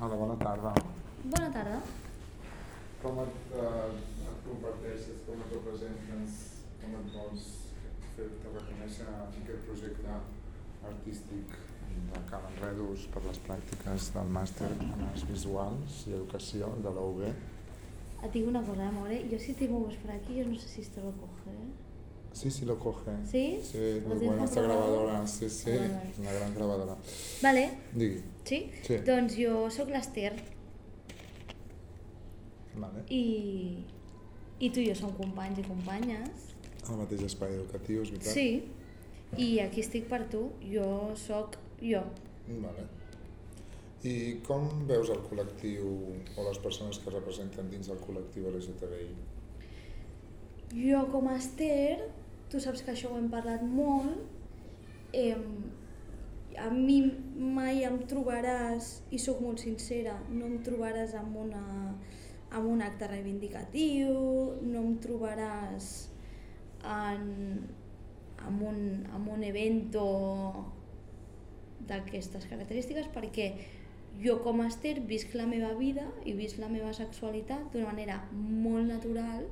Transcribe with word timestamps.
Hola, 0.00 0.14
bona 0.14 0.36
tarda. 0.38 0.70
Bona 1.24 1.46
tarda. 1.50 1.78
Com 3.02 3.16
et, 3.22 3.38
eh, 3.60 3.96
et 4.32 4.44
comparteixes, 4.44 5.24
com 5.26 5.40
et 5.42 5.54
representes, 5.54 6.36
com 6.82 6.94
et 6.98 7.08
vols 7.14 7.46
fer-te 8.14 8.52
reconèixer 8.52 9.08
en 9.08 9.16
aquest 9.24 9.66
projecte 9.66 10.20
artístic 10.92 11.56
de 12.12 12.22
Cal 12.30 12.46
Enredos 12.52 13.08
per 13.16 13.24
les 13.26 13.42
pràctiques 13.48 14.08
del 14.14 14.32
màster 14.38 14.70
en 14.76 15.04
arts 15.08 15.26
visuals 15.32 15.98
i 16.06 16.14
educació 16.20 16.70
de 16.86 16.94
la 17.00 17.08
UB? 17.10 17.26
Et 17.26 18.32
digo 18.38 18.54
una 18.54 18.62
cosa, 18.70 18.86
amore. 18.92 19.18
Yo 19.32 19.38
si 19.40 19.54
te 19.54 19.66
mueves 19.66 19.98
por 20.04 20.14
aquí, 20.14 20.38
yo 20.38 20.46
no 20.46 20.54
sé 20.62 20.68
si 20.68 20.80
esto 20.82 21.00
lo 21.00 21.10
coge. 21.24 21.50
¿eh? 21.50 21.87
Sí, 22.38 22.50
sí, 22.52 22.64
lo 22.64 22.78
coge. 22.78 23.10
¿Sí? 23.26 23.58
Sí, 23.64 24.00
¿Lo 24.00 24.14
muy 24.14 24.26
buena 24.26 24.44
esta 24.44 24.62
grabadora. 24.62 25.26
Sí, 25.26 25.48
sí, 25.50 25.70
vale. 25.70 25.90
una 26.20 26.32
gran 26.32 26.54
grabadora. 26.54 26.96
Vale, 27.42 27.70
Digui. 27.94 28.20
sí? 28.44 28.70
Sí. 28.86 28.98
Doncs 29.06 29.34
jo 29.34 29.64
sóc 29.74 29.88
l'Ester 29.90 30.36
Vale. 32.78 33.02
i, 33.10 33.22
i 34.60 34.70
tu 34.70 34.78
i 34.80 34.86
jo 34.86 34.94
som 35.00 35.10
companys 35.18 35.58
i 35.58 35.64
companyes. 35.66 36.44
Al 36.88 37.00
mateix 37.00 37.24
espai 37.26 37.56
educatiu, 37.56 38.04
és 38.06 38.12
veritat? 38.14 38.32
Sí, 38.36 38.62
i 39.36 39.48
aquí 39.64 39.82
estic 39.82 40.06
per 40.08 40.22
tu. 40.30 40.44
Jo 40.70 40.86
sóc 41.18 41.58
jo. 41.82 42.04
Vale. 42.62 42.86
I 44.06 44.14
com 44.46 44.68
veus 44.86 45.10
el 45.10 45.18
col·lectiu 45.26 45.90
o 46.38 46.46
les 46.46 46.62
persones 46.62 47.02
que 47.02 47.10
representen 47.10 47.66
dins 47.72 47.90
del 47.90 47.98
col·lectiu 48.06 48.46
LGTBI? 48.52 49.10
Jo 50.86 51.02
com 51.10 51.26
a 51.26 51.34
Esther, 51.40 52.06
tu 52.48 52.60
saps 52.60 52.82
que 52.84 52.94
això 52.94 53.12
ho 53.12 53.18
hem 53.18 53.28
parlat 53.32 53.62
molt, 53.62 54.22
eh, 55.12 55.36
a 56.58 56.70
mi 56.74 57.00
mai 57.36 57.84
em 57.86 57.98
trobaràs, 58.10 58.90
i 59.14 59.18
sóc 59.22 59.42
molt 59.44 59.62
sincera, 59.62 60.16
no 60.30 60.48
em 60.48 60.58
trobaràs 60.66 61.14
amb, 61.18 61.36
una, 61.44 61.64
amb 62.50 62.70
un 62.72 62.82
acte 62.82 63.08
reivindicatiu, 63.10 64.14
no 64.62 64.82
em 64.82 64.96
trobaràs 65.04 66.08
en, 66.84 67.28
en, 68.46 68.62
un, 68.70 68.80
en 69.06 69.28
un 69.36 69.44
evento 69.44 70.06
d'aquestes 71.88 72.48
característiques 72.50 73.06
perquè 73.14 73.52
jo 74.22 74.38
com 74.42 74.60
a 74.60 74.66
Esther 74.68 74.98
visc 75.06 75.34
la 75.38 75.46
meva 75.46 75.70
vida 75.78 76.08
i 76.26 76.34
visc 76.34 76.58
la 76.58 76.68
meva 76.72 76.90
sexualitat 76.96 77.70
d'una 77.72 77.92
manera 77.92 78.18
molt 78.32 78.88
natural 78.88 79.46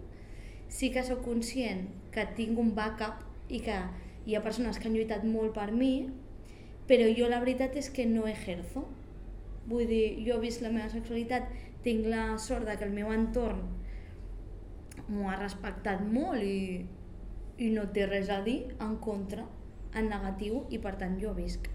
sí 0.69 0.91
que 0.93 1.05
sóc 1.07 1.23
conscient 1.25 1.87
que 2.15 2.27
tinc 2.37 2.59
un 2.59 2.75
backup 2.75 3.25
i 3.49 3.61
que 3.65 3.81
hi 4.27 4.35
ha 4.35 4.45
persones 4.45 4.79
que 4.79 4.89
han 4.89 4.97
lluitat 4.97 5.25
molt 5.25 5.55
per 5.55 5.71
mi 5.73 5.93
però 6.87 7.07
jo 7.19 7.29
la 7.29 7.41
veritat 7.43 7.77
és 7.77 7.89
que 7.91 8.07
no 8.07 8.27
ejerzo. 8.31 8.85
Vull 9.67 9.89
dir, 9.91 10.23
jo 10.27 10.39
visc 10.43 10.63
la 10.63 10.71
meva 10.71 10.89
sexualitat 10.93 11.49
tinc 11.83 12.07
la 12.11 12.37
sort 12.39 12.67
de 12.69 12.77
que 12.79 12.87
el 12.87 12.95
meu 12.95 13.11
entorn 13.15 13.65
m'ho 15.09 15.27
ha 15.31 15.37
respectat 15.39 16.03
molt 16.03 16.43
i, 16.43 16.87
i 17.63 17.71
no 17.75 17.89
té 17.95 18.07
res 18.07 18.31
a 18.31 18.41
dir 18.47 18.59
en 18.83 18.97
contra, 19.03 19.45
en 19.95 20.11
negatiu 20.11 20.63
i 20.71 20.81
per 20.83 20.95
tant 21.01 21.19
jo 21.23 21.35
visc. 21.35 21.67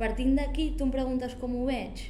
Partint 0.00 0.36
d'aquí 0.36 0.70
tu 0.76 0.86
em 0.88 0.92
preguntes 0.92 1.36
com 1.40 1.56
ho 1.56 1.66
veig. 1.68 2.04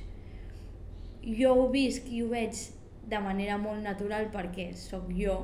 Jo 1.38 1.54
ho 1.54 1.70
visc 1.70 2.10
i 2.10 2.22
ho 2.24 2.30
veig 2.34 2.66
de 3.10 3.22
manera 3.22 3.58
molt 3.62 3.82
natural 3.82 4.30
perquè 4.34 4.70
sóc 4.78 5.10
jo 5.14 5.38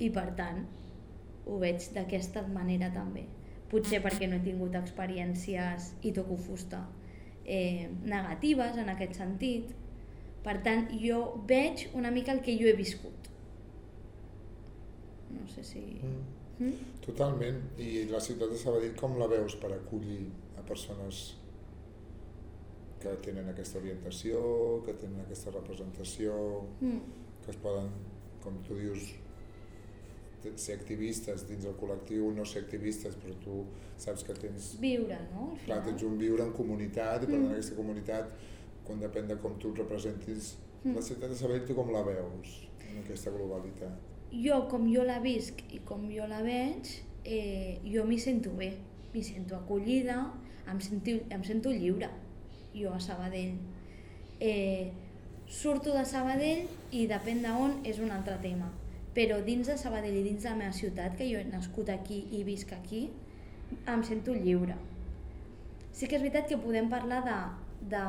i 0.00 0.10
per 0.14 0.30
tant 0.38 0.64
ho 1.46 1.58
veig 1.62 1.90
d'aquesta 1.94 2.46
manera 2.48 2.90
també 2.94 3.26
potser 3.70 4.00
perquè 4.02 4.28
no 4.28 4.38
he 4.38 4.44
tingut 4.44 4.74
experiències 4.78 5.92
i 6.02 6.12
toco 6.16 6.36
fusta 6.36 6.82
eh, 7.44 7.88
negatives 8.02 8.78
en 8.82 8.90
aquest 8.92 9.16
sentit 9.20 9.70
per 10.44 10.58
tant 10.66 10.88
jo 11.04 11.22
veig 11.48 11.88
una 11.94 12.10
mica 12.10 12.32
el 12.32 12.42
que 12.44 12.56
jo 12.58 12.68
he 12.70 12.76
viscut 12.76 13.30
no 15.30 15.46
sé 15.48 15.64
si... 15.64 15.80
Mm. 16.02 16.40
Mm? 16.60 16.72
Totalment. 17.00 17.60
I 17.80 18.06
la 18.10 18.20
ciutat 18.20 18.50
de 18.52 18.58
Sabadell 18.60 18.96
com 18.98 19.16
la 19.20 19.28
veus 19.30 19.54
per 19.60 19.70
acollir 19.72 20.26
a 20.60 20.64
persones 20.66 21.22
que 23.00 23.14
tenen 23.24 23.48
aquesta 23.48 23.78
orientació, 23.80 24.40
que 24.84 24.92
tenen 25.00 25.22
aquesta 25.24 25.54
representació, 25.54 26.34
Mm. 26.80 27.00
que 27.44 27.50
es 27.50 27.56
poden, 27.56 27.88
com 28.42 28.58
tu 28.66 28.76
dius, 28.76 29.14
ser 30.56 30.74
activistes 30.78 31.46
dins 31.48 31.64
el 31.64 31.74
col·lectiu, 31.76 32.30
no 32.34 32.44
ser 32.44 32.62
activistes, 32.64 33.14
però 33.16 33.34
tu 33.44 33.64
saps 33.96 34.24
que 34.24 34.32
tens 34.34 34.76
viure, 34.80 35.18
no? 35.34 35.50
Al 35.52 35.64
Clar, 35.66 35.82
tens 35.84 36.02
un 36.02 36.16
viure 36.18 36.42
en 36.44 36.52
comunitat 36.52 37.22
i 37.22 37.26
per 37.26 37.34
Mm. 37.38 37.42
tant 37.44 37.52
aquesta 37.52 37.76
comunitat, 37.76 38.30
quan 38.84 39.00
depèn 39.00 39.26
de 39.28 39.36
com 39.36 39.58
tu 39.58 39.70
et 39.72 39.78
representis, 39.78 40.56
Mm. 40.84 40.94
la 40.94 41.02
ciutat 41.02 41.28
de 41.30 41.36
Sabadell 41.36 41.66
tu 41.66 41.74
com 41.74 41.90
la 41.92 42.02
veus 42.02 42.68
en 42.80 42.98
aquesta 43.04 43.30
globalitat? 43.30 43.98
jo 44.32 44.68
com 44.68 44.86
jo 44.94 45.02
la 45.04 45.18
visc 45.20 45.60
i 45.74 45.78
com 45.84 46.08
jo 46.10 46.26
la 46.26 46.40
veig, 46.42 46.86
eh, 47.24 47.78
jo 47.84 48.04
m'hi 48.04 48.18
sento 48.18 48.50
bé, 48.56 48.76
m'hi 49.12 49.22
sento 49.22 49.56
acollida, 49.56 50.32
em 50.70 50.80
sento, 50.80 51.10
em 51.30 51.42
sento 51.44 51.68
lliure, 51.70 52.08
jo 52.72 52.92
a 52.94 53.00
Sabadell. 53.00 53.54
Eh, 54.40 54.90
surto 55.48 55.92
de 55.92 56.04
Sabadell 56.04 56.66
i 56.92 57.06
depèn 57.10 57.42
d'on 57.42 57.80
és 57.84 57.98
un 57.98 58.10
altre 58.10 58.36
tema, 58.40 58.70
però 59.20 59.36
dins 59.44 59.68
de 59.68 59.76
Sabadell 59.76 60.14
i 60.16 60.22
dins 60.24 60.46
de 60.46 60.48
la 60.48 60.56
meva 60.56 60.72
ciutat, 60.72 61.12
que 61.18 61.26
jo 61.28 61.36
he 61.36 61.44
nascut 61.44 61.90
aquí 61.92 62.22
i 62.32 62.38
visc 62.46 62.70
aquí, 62.72 63.02
em 63.84 64.04
sento 64.06 64.32
lliure. 64.32 64.78
Sí 65.92 66.08
que 66.08 66.16
és 66.16 66.22
veritat 66.22 66.48
que 66.48 66.56
podem 66.56 66.88
parlar 66.88 67.18
de, 67.26 67.34
de 67.92 68.00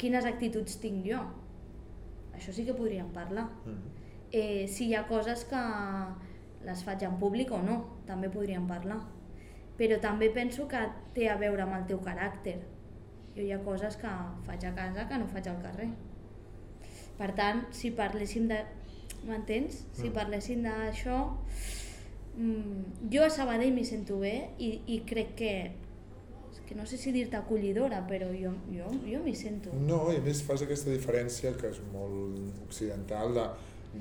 quines 0.00 0.26
actituds 0.26 0.80
tinc 0.82 1.04
jo, 1.06 1.20
això 2.34 2.54
sí 2.56 2.64
que 2.66 2.74
podríem 2.74 3.12
parlar 3.14 3.46
Mm. 3.66 3.94
eh, 4.32 4.66
si 4.68 4.88
hi 4.88 4.94
ha 4.94 5.06
coses 5.06 5.44
que 5.44 5.60
les 6.66 6.82
faig 6.84 7.04
en 7.06 7.14
públic 7.20 7.52
o 7.54 7.62
no, 7.62 7.78
també 8.08 8.28
podríem 8.28 8.66
parlar. 8.66 8.98
Però 9.78 10.00
també 10.02 10.28
penso 10.34 10.66
que 10.68 10.80
té 11.14 11.28
a 11.30 11.36
veure 11.38 11.62
amb 11.62 11.76
el 11.76 11.86
teu 11.86 12.00
caràcter. 12.02 12.58
Jo 13.36 13.42
hi 13.46 13.52
ha 13.54 13.60
coses 13.62 13.96
que 13.96 14.10
faig 14.44 14.66
a 14.66 14.74
casa 14.74 15.06
que 15.08 15.18
no 15.18 15.30
faig 15.30 15.46
al 15.48 15.62
carrer. 15.62 15.88
Per 17.18 17.30
tant, 17.38 17.62
si 17.70 17.92
parléssim 17.94 18.48
de... 18.50 18.58
M'entens? 19.26 19.84
Si 19.92 20.08
Mm. 20.08 20.12
parléssim 20.12 20.62
d'això... 20.62 21.18
Mm, 22.38 23.10
jo 23.10 23.24
a 23.24 23.30
Sabadell 23.30 23.72
m'hi 23.74 23.84
sento 23.84 24.20
bé 24.22 24.50
i, 24.58 24.80
i 24.86 25.00
crec 25.06 25.34
que... 25.36 25.52
Que 26.68 26.74
no 26.76 26.84
sé 26.84 26.98
si 27.00 27.10
dir-te 27.14 27.34
acollidora, 27.38 28.02
però 28.06 28.26
jo, 28.36 28.50
jo, 28.68 28.84
jo 29.08 29.22
m'hi 29.24 29.32
sento. 29.34 29.70
No, 29.72 30.02
i 30.12 30.18
a 30.18 30.20
més 30.20 30.42
fas 30.44 30.60
aquesta 30.62 30.90
diferència 30.92 31.54
que 31.56 31.70
és 31.72 31.78
molt 31.94 32.60
occidental 32.66 33.32
de, 33.32 33.44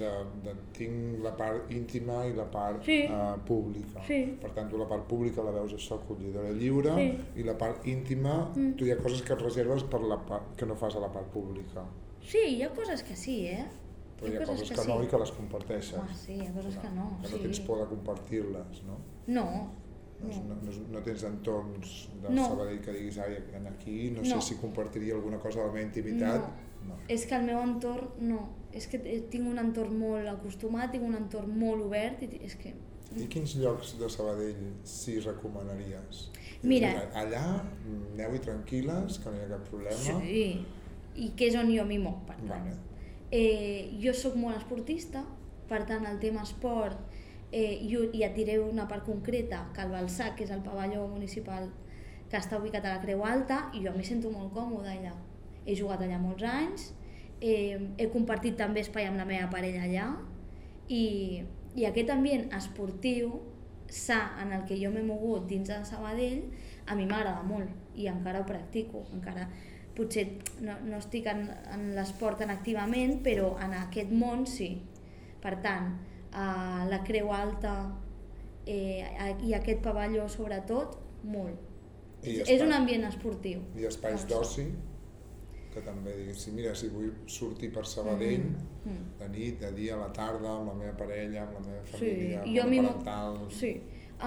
de, 0.02 0.10
de 0.44 0.56
tinc 0.76 1.22
la 1.24 1.32
part 1.40 1.72
íntima 1.72 2.26
i 2.28 2.34
la 2.36 2.44
part 2.52 2.84
Sí. 2.84 2.98
eh, 3.08 3.38
pública. 3.48 4.04
Sí. 4.06 4.20
Per 4.42 4.52
tant, 4.52 4.68
tu 4.70 4.78
la 4.82 4.86
part 4.92 5.08
pública 5.08 5.46
la 5.48 5.54
veus 5.56 5.72
això, 5.80 5.96
acollidora 6.02 6.52
lliure, 6.52 6.92
Sí. 7.00 7.40
i 7.40 7.48
la 7.48 7.56
part 7.58 7.88
íntima, 7.88 8.36
Mm. 8.54 8.74
tu 8.76 8.84
hi 8.86 8.92
ha 8.92 8.98
coses 9.00 9.22
que 9.24 9.32
et 9.34 9.42
reserves 9.48 9.84
per 9.88 10.02
la 10.04 10.20
part, 10.28 10.54
que 10.60 10.66
no 10.66 10.76
fas 10.76 10.96
a 10.98 11.00
la 11.00 11.08
part 11.14 11.32
pública. 11.32 11.86
Sí, 12.22 12.44
hi 12.58 12.64
ha 12.64 12.70
coses 12.76 13.02
que 13.02 13.16
sí, 13.16 13.46
eh? 13.48 13.64
Però 14.20 14.32
hi 14.32 14.38
ha 14.38 14.46
coses 14.46 14.70
que, 14.72 14.82
sí. 14.82 14.88
no 14.90 15.02
i 15.04 15.08
que 15.08 15.18
les 15.22 15.32
comparteixes. 15.32 15.98
Home, 16.00 16.16
sí, 16.18 16.34
hi 16.42 16.48
ha 16.48 16.54
coses 16.54 16.78
que 16.82 16.90
no, 16.90 17.10
Que 17.22 17.30
no 17.30 17.36
sí. 17.38 17.42
tens 17.44 17.60
por 17.68 17.80
de 17.84 17.86
compartir-les, 17.96 18.84
no? 18.88 18.98
No, 19.28 19.50
No, 20.20 20.28
No. 20.30 20.38
no, 20.50 20.56
no, 20.66 20.72
no 20.90 21.00
tens 21.06 21.24
entorns 21.24 22.10
de 22.24 22.30
No. 22.34 22.48
Sabadell 22.48 22.80
que 22.82 22.92
diguis, 22.92 23.20
ai, 23.20 23.36
aquí 23.70 24.10
no, 24.10 24.24
No. 24.24 24.42
sé 24.42 24.48
si 24.48 24.56
compartiria 24.56 25.14
alguna 25.14 25.38
cosa 25.38 25.60
de 25.60 25.68
la 25.68 25.72
meva 25.74 25.86
intimitat. 25.86 26.42
No. 26.88 26.96
és 27.10 27.26
que 27.28 27.36
el 27.36 27.44
meu 27.44 27.60
entorn, 27.62 28.08
no. 28.22 28.50
És 28.72 28.88
que 28.88 28.98
tinc 28.98 29.46
un 29.48 29.58
entorn 29.60 29.98
molt 30.00 30.28
acostumat, 30.28 30.92
tinc 30.92 31.04
un 31.04 31.16
entorn 31.16 31.52
molt 31.60 31.84
obert 31.84 32.22
i 32.24 32.30
és 32.46 32.56
que... 32.56 32.74
I 33.16 33.28
quins 33.28 33.56
llocs 33.58 33.98
de 34.00 34.10
Sabadell 34.10 34.74
sí 34.84 35.20
recomanaries? 35.20 36.30
Mira. 36.64 36.92
Allà, 37.14 37.44
aneu-hi 38.14 38.40
tranquil·les, 38.40 39.20
que 39.20 39.30
no 39.30 39.38
hi 39.38 39.46
ha 39.46 39.50
cap 39.50 39.68
problema. 39.70 39.98
Sí, 40.22 40.66
i 41.16 41.30
que 41.36 41.48
és 41.48 41.56
on 41.56 41.70
jo 41.76 41.86
m'hi 41.86 41.98
moc, 42.00 42.26
per 42.28 42.36
tant. 42.38 42.50
Vale. 42.50 42.76
Eh, 43.32 43.98
jo 44.00 44.14
sóc 44.16 44.38
molt 44.40 44.56
esportista, 44.58 45.24
per 45.68 45.82
tant 45.88 46.06
el 46.08 46.20
tema 46.20 46.46
esport, 46.48 47.00
eh, 47.52 47.84
jo, 47.90 48.06
i 48.14 48.24
et 48.24 48.36
diré 48.36 48.60
una 48.60 48.88
part 48.88 49.04
concreta, 49.06 49.66
que 49.76 49.84
el 49.84 49.92
Balsac, 49.92 50.38
que 50.38 50.46
és 50.46 50.54
el 50.56 50.64
pavelló 50.64 51.08
municipal 51.12 51.68
que 52.32 52.40
està 52.40 52.60
ubicat 52.60 52.86
a 52.86 52.96
la 52.96 53.04
Creu 53.04 53.26
Alta, 53.26 53.66
i 53.74 53.84
jo 53.84 53.92
m'hi 53.96 54.06
sento 54.08 54.32
molt 54.32 54.54
còmoda 54.56 54.94
allà. 54.94 55.14
He 55.66 55.76
jugat 55.76 56.02
allà 56.04 56.20
molts 56.20 56.44
anys, 56.48 56.94
eh, 57.42 57.76
he 57.98 58.08
compartit 58.12 58.58
també 58.60 58.84
espai 58.84 59.08
amb 59.08 59.20
la 59.20 59.28
meva 59.28 59.52
parella 59.52 59.84
allà, 59.84 60.08
i, 60.88 61.44
i 61.76 61.86
aquest 61.86 62.10
ambient 62.10 62.48
esportiu 62.56 63.42
sa 63.90 64.38
en 64.42 64.52
el 64.54 64.64
que 64.68 64.78
jo 64.80 64.92
m'he 64.92 65.04
mogut 65.04 65.48
dins 65.48 65.68
de 65.68 65.78
Sabadell 65.86 66.44
a 66.88 66.96
mi 66.96 67.06
m'agrada 67.08 67.44
molt 67.44 67.96
i 67.96 68.08
encara 68.12 68.42
ho 68.42 68.48
practico 68.48 69.06
encara 69.16 69.48
potser 69.98 70.28
no, 70.62 70.76
no 70.86 70.98
estic 71.02 71.26
en, 71.32 71.48
en 71.74 71.88
l'esport 71.98 72.38
tan 72.44 72.52
activament 72.54 73.18
però 73.26 73.56
en 73.66 73.74
aquest 73.82 74.12
món 74.14 74.46
sí 74.48 74.70
per 75.42 75.56
tant 75.64 75.96
a 76.38 76.86
la 76.90 77.00
Creu 77.08 77.32
Alta 77.34 77.74
eh, 78.66 79.06
i 79.44 79.54
aquest 79.58 79.82
pavelló 79.84 80.28
sobretot 80.30 80.98
molt 81.24 81.64
I 82.28 82.40
és 82.42 82.48
espai- 82.50 82.68
un 82.68 82.74
ambient 82.74 83.06
esportiu 83.10 83.62
I 83.78 83.86
espais 83.90 84.26
d'oci, 84.30 84.68
que 85.74 85.82
també 85.86 86.16
diguis, 86.18 86.40
sí, 86.42 86.52
mira, 86.52 86.72
si 86.76 86.88
vull 86.90 87.12
sortir 87.30 87.70
per 87.74 87.84
Sabadell, 87.86 88.48
Mm, 88.88 88.90
mm. 88.90 89.04
de 89.20 89.28
nit, 89.30 89.60
de 89.62 89.70
dia, 89.76 89.94
a 89.94 90.00
la 90.00 90.08
tarda, 90.16 90.50
amb 90.56 90.68
la 90.72 90.74
meva 90.74 90.94
parella, 90.98 91.44
amb 91.44 91.54
la 91.54 91.60
meva 91.68 91.84
Sí, 91.86 91.92
família, 91.98 92.42
jo 92.48 92.62
a 92.62 92.66
amb 92.66 92.74
mo- 92.74 92.88
parental... 92.88 93.38
Sí, 93.52 93.72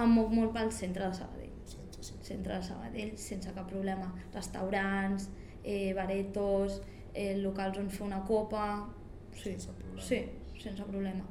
em 0.03 0.13
moc 0.15 0.29
molt 0.31 0.53
pel 0.55 0.71
centre 0.71 1.03
de 1.09 1.13
Sabadell. 1.17 1.49
Sense, 1.65 1.97
sense. 2.03 2.23
Centre 2.29 2.55
de 2.55 2.63
Sabadell, 2.63 3.11
sense 3.17 3.51
cap 3.57 3.67
problema. 3.67 4.07
Restaurants, 4.33 5.27
eh, 5.63 5.93
baretos, 5.93 6.81
eh, 7.13 7.37
locals 7.37 7.77
on 7.77 7.89
fer 7.89 8.05
una 8.07 8.23
copa... 8.27 8.87
Sí, 9.31 9.51
Sense 9.53 9.71
problema. 9.71 10.01
sí, 10.03 10.17
sense 10.59 10.83
problema. 10.83 11.23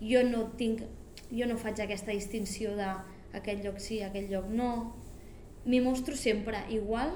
Jo 0.00 0.20
no 0.28 0.42
tinc, 0.60 0.82
jo 1.32 1.46
no 1.48 1.56
faig 1.56 1.80
aquesta 1.80 2.12
distinció 2.12 2.74
de 2.76 2.88
aquest 3.38 3.64
lloc 3.64 3.78
sí, 3.80 4.02
aquest 4.04 4.28
lloc 4.30 4.50
no. 4.52 4.70
M'hi 5.66 5.80
mostro 5.80 6.14
sempre 6.16 6.60
igual 6.70 7.14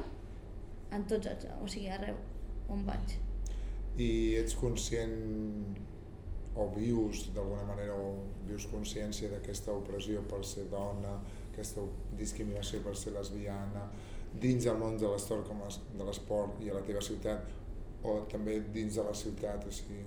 en 0.91 1.05
tots 1.07 1.29
els, 1.31 1.45
o 1.61 1.69
sigui, 1.69 1.91
arreu 1.93 2.17
on 2.73 2.87
vaig. 2.89 3.19
I 4.01 4.11
ets 4.41 4.57
conscient 4.59 5.77
o 6.57 6.67
vius 6.75 7.29
d'alguna 7.35 7.63
manera 7.69 7.95
o 7.95 8.15
vius 8.49 8.67
consciència 8.73 9.29
d'aquesta 9.31 9.73
opressió 9.77 10.23
per 10.31 10.41
ser 10.45 10.65
dona, 10.73 11.19
aquesta 11.53 11.85
discriminació 12.19 12.81
per 12.83 12.97
ser 12.99 13.13
lesbiana, 13.15 13.85
dins 14.32 14.65
del 14.65 14.77
món 14.79 14.97
de 14.99 15.06
l'esport 15.09 15.47
com 15.49 15.62
es- 15.67 15.81
de 15.97 16.05
l'esport 16.05 16.61
i 16.62 16.71
a 16.71 16.75
la 16.75 16.82
teva 16.82 17.00
ciutat 17.00 17.41
o 18.05 18.21
també 18.31 18.61
dins 18.73 18.94
de 18.97 19.03
la 19.03 19.12
ciutat, 19.15 19.67
o 19.67 19.71
sigui, 19.71 20.05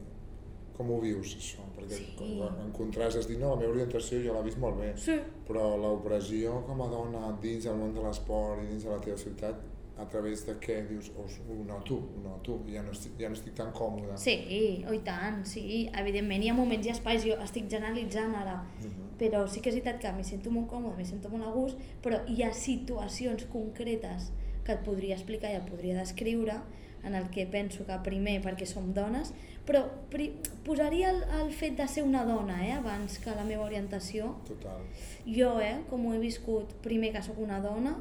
com 0.78 0.90
ho 0.92 1.00
vius 1.02 1.36
això? 1.36 1.62
Perquè 1.78 1.98
Sí. 1.98 2.16
com, 2.18 2.42
en 2.66 2.72
contrast 2.72 3.18
has 3.18 3.28
dit, 3.28 3.38
no, 3.40 3.50
la 3.50 3.56
meva 3.58 3.72
orientació 3.74 4.24
jo 4.26 4.34
l'he 4.34 4.42
vist 4.44 4.58
molt 4.58 4.78
bé, 4.80 4.94
Sí, 4.98 5.20
però 5.48 5.78
l'opressió 5.78 6.64
com 6.66 6.82
a 6.82 6.88
dona 6.88 7.38
dins 7.42 7.64
del 7.66 7.76
món 7.76 7.94
de 7.94 8.02
l'esport 8.02 8.64
i 8.64 8.68
dins 8.68 8.84
de 8.84 8.90
la 8.90 9.00
teva 9.00 9.18
ciutat 9.18 9.56
a 9.96 10.06
través 10.10 10.44
de 10.48 10.56
què 10.60 10.88
dius, 10.88 11.12
oh, 11.16 11.28
ho 11.52 11.64
noto, 11.64 11.94
ho 11.96 12.20
noto, 12.24 12.62
ja 12.68 12.82
no 12.82 12.90
estic, 12.92 13.12
ja 13.20 13.30
no 13.30 13.36
estic 13.36 13.54
tan 13.54 13.72
còmode. 13.72 14.18
sí, 14.18 14.84
oh, 14.90 14.94
i 14.94 15.00
tant, 15.00 15.46
sí. 15.46 15.88
Evidentment 15.94 16.44
hi 16.44 16.50
ha 16.50 16.54
moments 16.56 16.88
i 16.88 16.90
espais, 16.90 17.24
jo 17.24 17.36
estic 17.44 17.70
generalitzant 17.70 18.34
ara, 18.36 18.64
Mhm. 18.82 19.13
Però 19.24 19.46
sí 19.48 19.62
que 19.64 19.72
és 19.72 19.78
veritat 19.80 20.02
que 20.04 20.12
m'hi 20.12 20.26
sento 20.28 20.52
molt 20.52 20.68
còmode, 20.68 20.98
m'hi 21.00 21.08
sento 21.08 21.32
molt 21.32 21.48
a 21.48 21.52
gust, 21.56 21.80
però 22.04 22.20
hi 22.28 22.44
ha 22.44 22.52
situacions 22.52 23.46
concretes 23.54 24.32
que 24.68 24.76
et 24.76 24.84
podria 24.84 25.16
explicar 25.16 25.52
i 25.52 25.60
et 25.60 25.70
podria 25.70 25.96
descriure 25.96 26.60
en 27.04 27.16
el 27.16 27.30
que 27.32 27.46
penso 27.48 27.86
que 27.88 27.96
primer 28.04 28.38
perquè 28.44 28.68
som 28.68 28.92
dones, 28.96 29.34
però 29.68 29.84
pri 30.12 30.30
posaria 30.68 31.12
el, 31.12 31.22
el 31.40 31.52
fet 31.56 31.76
de 31.80 31.88
ser 31.88 32.04
una 32.04 32.24
dona 32.28 32.62
eh, 32.66 32.72
abans 32.76 33.18
que 33.24 33.36
la 33.36 33.44
meva 33.48 33.66
orientació. 33.68 34.34
Total. 34.48 34.84
Jo, 35.28 35.58
eh, 35.64 35.82
com 35.90 36.06
ho 36.08 36.14
he 36.16 36.22
viscut, 36.24 36.76
primer 36.84 37.12
que 37.16 37.24
sóc 37.24 37.40
una 37.44 37.60
dona 37.64 37.98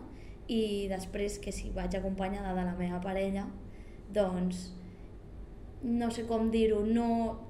i 0.51 0.89
després 0.91 1.39
que 1.43 1.55
si 1.55 1.71
vaig 1.75 1.95
acompanyada 1.99 2.55
de 2.55 2.67
la 2.67 2.77
meva 2.79 3.03
parella, 3.03 3.47
doncs 4.15 4.69
no 5.83 6.11
sé 6.15 6.27
com 6.29 6.51
dir-ho, 6.51 6.85
no, 6.87 7.09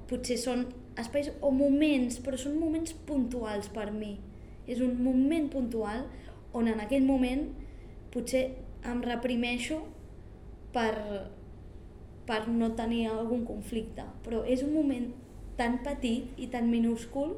potser 0.09 0.39
són 0.41 0.65
espais 1.01 1.31
o 1.41 1.51
moments, 1.55 2.19
però 2.25 2.39
són 2.39 2.59
moments 2.61 2.95
puntuals 3.09 3.71
per 3.73 3.91
mi. 3.93 4.17
És 4.67 4.81
un 4.85 4.99
moment 5.03 5.49
puntual 5.51 6.05
on 6.53 6.69
en 6.69 6.81
aquell 6.85 7.05
moment 7.07 7.49
potser 8.13 8.45
em 8.89 9.01
reprimeixo 9.05 9.81
per, 10.75 10.93
per 12.29 12.41
no 12.49 12.73
tenir 12.79 13.07
algun 13.11 13.45
conflicte, 13.49 14.05
però 14.25 14.43
és 14.45 14.63
un 14.67 14.73
moment 14.75 15.11
tan 15.59 15.79
petit 15.85 16.39
i 16.41 16.49
tan 16.53 16.71
minúscul, 16.71 17.37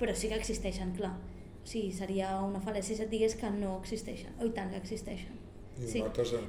però 0.00 0.14
sí 0.14 0.28
que 0.30 0.38
existeixen, 0.38 0.92
clar. 0.96 1.16
O 1.62 1.66
sigui, 1.66 1.90
seria 1.92 2.36
una 2.44 2.60
fal·làcia 2.62 2.94
si 2.94 3.02
et 3.02 3.10
digués 3.10 3.34
que 3.38 3.50
no 3.50 3.78
existeixen. 3.80 4.36
Oh, 4.38 4.46
i 4.46 4.54
tant 4.54 4.70
que 4.70 4.80
existeixen. 4.82 5.34
I 5.76 5.88
Sí. 5.90 6.00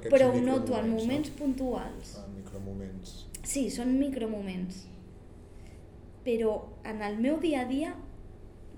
Però 0.07 0.29
ho 0.31 0.39
noto 0.39 0.77
en 0.77 0.91
moments 0.93 1.31
no? 1.33 1.35
puntuals. 1.35 2.13
En 2.21 2.35
micromoments. 2.37 3.25
Sí, 3.43 3.65
són 3.73 3.97
micromoments. 3.99 4.85
Però 6.27 6.53
en 6.83 7.01
el 7.07 7.21
meu 7.23 7.39
dia 7.39 7.61
a 7.63 7.67
dia 7.69 7.93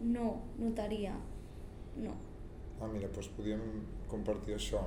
no 0.06 0.36
notaria. 0.60 1.16
No. 1.98 2.14
Ah, 2.80 2.88
mira, 2.88 3.10
doncs 3.10 3.32
podríem 3.36 3.64
compartir 4.12 4.54
això, 4.56 4.84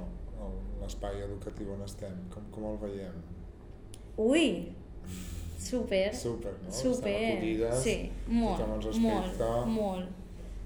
l'espai 0.80 1.24
educatiu 1.26 1.74
on 1.74 1.82
estem. 1.84 2.14
Com, 2.32 2.46
com 2.54 2.70
el 2.70 2.78
veiem? 2.84 3.18
Ui! 4.22 4.46
Super. 5.70 6.14
Super, 6.14 6.54
no? 6.62 6.72
Super. 6.74 7.18
Acollides, 7.32 7.82
sí, 7.84 7.96
molt, 8.26 8.62
ens 8.64 8.98
molt, 8.98 9.28
respecta, 9.28 9.50
molt. 9.70 10.08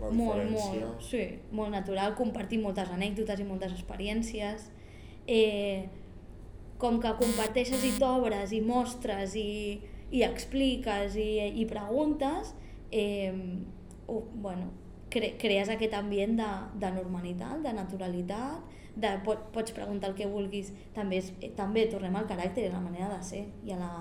la 0.00 0.08
molt, 0.08 0.46
molt, 0.52 1.02
sí, 1.04 1.24
molt 1.52 1.74
natural, 1.74 2.14
compartir 2.16 2.62
moltes 2.62 2.92
anècdotes 2.94 3.42
i 3.42 3.48
moltes 3.48 3.74
experiències. 3.76 4.70
Eh, 5.26 5.84
com 6.80 7.00
que 7.02 7.12
comparteixes 7.18 7.84
i 7.84 7.92
t'obres 8.00 8.52
i 8.56 8.62
mostres 8.64 9.36
i, 9.40 9.50
i 10.10 10.22
expliques 10.22 11.16
i, 11.16 11.28
i 11.60 11.66
preguntes, 11.66 12.54
eh, 12.92 13.32
uh, 14.08 14.22
bueno, 14.34 14.70
cre 15.10 15.34
crees 15.38 15.68
aquest 15.72 15.94
ambient 15.94 16.36
de, 16.38 16.50
de 16.82 16.90
normalitat, 16.94 17.60
de 17.62 17.72
naturalitat, 17.72 18.74
de, 18.96 19.10
pot, 19.24 19.50
pots 19.52 19.72
preguntar 19.76 20.10
el 20.10 20.16
que 20.16 20.26
vulguis, 20.30 20.72
també, 20.94 21.18
és, 21.18 21.32
eh, 21.42 21.50
també 21.56 21.86
tornem 21.92 22.14
al 22.16 22.26
caràcter 22.30 22.64
i 22.64 22.70
a 22.70 22.72
la 22.78 22.80
manera 22.80 23.10
de 23.16 23.22
ser 23.22 23.44
i 23.66 23.72
a 23.74 23.76
la, 23.82 23.92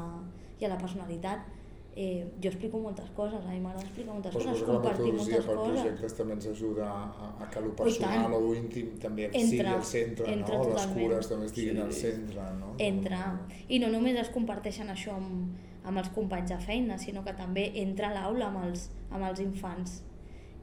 i 0.60 0.66
a 0.66 0.70
la 0.72 0.78
personalitat. 0.78 1.52
Eh, 1.98 2.26
jo 2.44 2.50
explico 2.50 2.76
moltes 2.84 3.08
coses, 3.16 3.40
a 3.40 3.52
mi 3.54 3.62
m'agrada 3.64 3.86
explicar 3.86 4.14
moltes 4.14 4.34
Però 4.36 4.44
coses, 4.50 4.64
compartir 4.68 5.06
metodologia 5.06 5.38
moltes 5.38 5.46
per 5.48 5.56
coses. 5.56 5.78
projectes 5.80 6.16
també 6.18 6.34
ens 6.36 6.48
ajuda 6.52 6.88
a, 6.92 7.30
a 7.40 7.48
que 7.50 7.62
lo 7.64 7.70
tant. 7.70 7.78
personal 7.86 8.34
o 8.36 8.40
lo 8.44 8.50
íntim 8.56 8.90
també 9.00 9.30
Entra, 9.30 9.46
sigui 9.48 9.68
al 9.78 9.86
centre, 9.92 10.26
entra 10.34 10.58
no? 10.58 10.64
Les 10.66 10.74
totalment. 10.74 10.98
cures 11.06 11.30
també 11.32 11.46
estiguin 11.46 11.78
Sí. 11.78 11.82
al 11.86 11.94
centre, 11.94 12.48
no? 12.60 12.74
entra. 12.84 13.22
I 13.70 13.80
no 13.80 13.88
només 13.94 14.20
es 14.20 14.30
comparteixen 14.36 14.92
això 14.92 15.16
amb, 15.16 15.56
amb 15.86 16.02
els 16.02 16.10
companys 16.16 16.50
de 16.50 16.58
feina, 16.60 16.98
sinó 16.98 17.24
que 17.24 17.34
també 17.38 17.68
entra 17.82 18.10
a 18.10 18.14
l'aula 18.18 18.50
amb, 18.50 18.64
els, 18.66 18.90
amb 19.12 19.24
els 19.30 19.40
infants. 19.44 20.02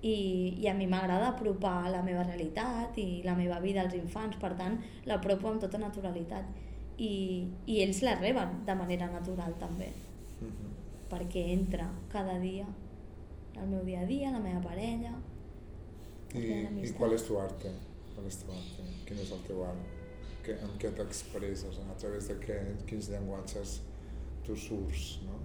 I, 0.03 0.59
i 0.59 0.67
a 0.67 0.75
mi 0.75 0.89
m'agrada 0.91 1.29
apropar 1.31 1.89
la 1.95 2.03
meva 2.03 2.25
realitat 2.27 2.97
i 2.99 3.23
la 3.23 3.37
meva 3.39 3.61
vida 3.63 3.85
als 3.85 3.95
infants, 3.95 4.37
per 4.43 4.51
tant, 4.59 4.81
l'apropo 5.07 5.49
amb 5.49 5.63
tota 5.63 5.79
naturalitat. 5.79 6.49
I, 6.99 7.13
I 7.71 7.81
ells 7.85 8.03
la 8.03 8.17
reben 8.19 8.65
de 8.67 8.75
manera 8.75 9.07
natural 9.11 9.55
també, 9.61 9.93
Mhm. 10.43 10.73
perquè 11.09 11.53
entra 11.53 11.87
cada 12.11 12.39
dia 12.41 12.67
el 13.61 13.69
meu 13.69 13.85
dia 13.85 14.01
a 14.01 14.07
dia, 14.07 14.31
la 14.33 14.41
meva 14.41 14.61
parella, 14.61 15.13
I, 16.35 16.67
I 16.83 16.93
qual 16.97 17.13
és 17.13 17.25
tu 17.27 17.37
arte? 17.39 17.71
Qual 18.15 18.27
és 18.27 18.39
tu 18.41 18.51
arte? 18.51 18.85
Quin 19.07 19.19
és 19.21 19.33
el 19.35 19.43
teu 19.47 19.63
art? 19.67 19.83
Que, 20.43 20.55
amb 20.65 20.79
què 20.81 20.91
t'expresses? 20.97 21.79
A 21.93 21.97
través 22.01 22.29
de 22.31 22.39
què, 22.41 22.57
quins 22.89 23.11
llenguatges 23.13 23.83
tu 24.47 24.57
surts, 24.57 25.21
no? 25.27 25.39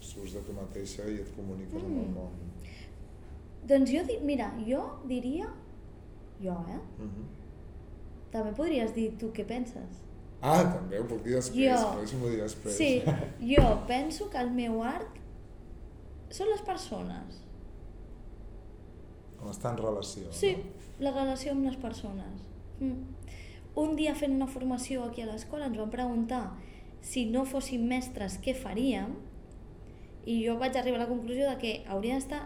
Surts 0.00 0.32
de 0.34 0.40
tu 0.46 0.52
mateixa 0.56 1.04
i 1.08 1.20
et 1.20 1.34
comuniques 1.36 1.74
amb 1.82 1.98
el 1.98 2.06
Mm. 2.08 2.14
món. 2.14 2.30
Doncs 3.66 3.90
jo, 3.92 4.02
di- 4.08 4.20
mira, 4.24 4.52
jo 4.66 4.98
diria, 5.06 5.48
jo, 6.40 6.52
eh? 6.68 6.80
Mhm. 6.98 7.26
També 8.32 8.52
podries 8.52 8.94
dir 8.94 9.10
tu 9.18 9.28
què 9.32 9.44
penses. 9.44 10.00
Ah, 10.42 10.62
també 10.72 10.98
ho 10.98 11.04
puc 11.06 11.22
dir 11.22 11.34
després, 11.34 11.78
Jo- 11.80 11.90
però 11.90 11.98
deixa'm-ho 11.98 12.28
dir 12.30 12.40
després. 12.40 12.76
Sí, 12.76 13.02
jo 13.56 13.86
penso 13.86 14.30
que 14.30 14.38
el 14.38 14.50
meu 14.50 14.82
art 14.82 15.18
són 16.30 16.48
les 16.48 16.62
persones. 16.62 17.42
Com 19.38 19.50
està 19.50 19.70
en 19.72 19.78
relació, 19.78 20.30
Sí, 20.32 20.54
no? 20.56 20.62
la 21.00 21.10
relació 21.12 21.52
amb 21.52 21.64
les 21.64 21.76
persones. 21.76 22.42
Mm. 22.80 23.04
Un 23.80 23.94
dia 23.96 24.14
fent 24.14 24.32
una 24.34 24.46
formació 24.46 25.04
aquí 25.04 25.22
a 25.22 25.26
l'escola 25.26 25.66
ens 25.66 25.78
van 25.78 25.90
preguntar 25.90 26.42
si 27.02 27.26
no 27.26 27.44
fóssim 27.48 27.86
mestres 27.88 28.38
què 28.44 28.54
faríem 28.54 29.14
i 30.26 30.40
jo 30.44 30.58
vaig 30.60 30.76
arribar 30.76 30.98
a 31.00 31.04
la 31.04 31.08
conclusió 31.08 31.48
de 31.48 31.56
que 31.58 31.72
hauria 31.88 32.18
d'estar 32.18 32.42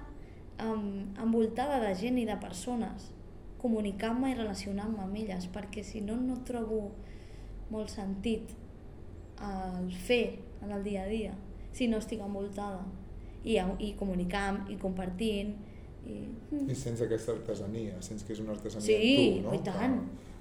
um, 0.62 1.08
envoltada 1.20 1.80
de 1.82 1.94
gent 1.98 2.18
i 2.22 2.26
de 2.28 2.36
persones 2.38 3.10
comunicant-me 3.58 4.30
i 4.30 4.36
relacionant-me 4.38 5.02
amb 5.02 5.16
elles 5.16 5.48
perquè 5.50 5.82
si 5.82 6.00
no 6.04 6.16
no 6.20 6.36
trobo 6.46 6.92
molt 7.70 7.90
sentit 7.90 8.52
al 9.42 9.90
fer 10.06 10.38
en 10.62 10.70
el 10.72 10.84
dia 10.84 11.02
a 11.02 11.08
dia 11.10 11.32
si 11.72 11.88
no 11.88 11.98
estic 11.98 12.20
envoltada 12.22 12.84
i, 13.44 13.56
i 13.58 13.94
comunicant 13.98 14.68
i 14.70 14.76
compartint 14.80 15.56
i, 16.04 16.18
mm. 16.52 16.68
I 16.68 16.74
sents 16.76 17.00
aquesta 17.00 17.32
artesania, 17.32 17.96
sents 18.04 18.22
que 18.28 18.34
és 18.36 18.40
una 18.44 18.52
artesania 18.52 18.84
Sí, 18.84 19.40
tu, 19.40 19.42
no? 19.46 19.50
oh, 19.50 19.54
i 19.56 19.60
tant, 19.64 19.94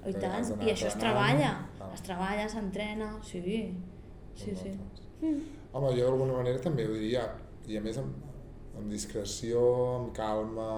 Que- 0.04 0.10
i 0.12 0.14
tant. 0.20 0.50
I 0.60 0.70
això 0.74 0.90
es 0.90 0.96
treballa, 1.00 1.52
Ah, 1.80 1.88
es 1.96 2.02
treballa, 2.04 2.44
s'entrena, 2.52 3.06
sí, 3.24 3.40
sí, 4.34 4.54
sí. 4.56 4.70
Mm. 5.22 5.40
Home, 5.72 5.90
jo 5.98 6.06
d'alguna 6.06 6.32
manera 6.38 6.58
també 6.60 6.86
ho 6.86 6.92
diria, 6.94 7.24
i 7.66 7.76
a 7.76 7.80
més 7.80 7.98
amb, 7.98 8.14
amb 8.76 8.90
discreció, 8.90 9.60
amb 9.96 10.12
calma, 10.16 10.68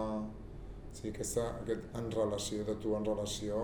sí, 0.93 1.09
aquesta, 1.11 1.49
aquest 1.63 1.89
en 1.99 2.11
relació, 2.11 2.65
de 2.65 2.75
tu 2.81 2.95
en 2.97 3.05
relació, 3.05 3.61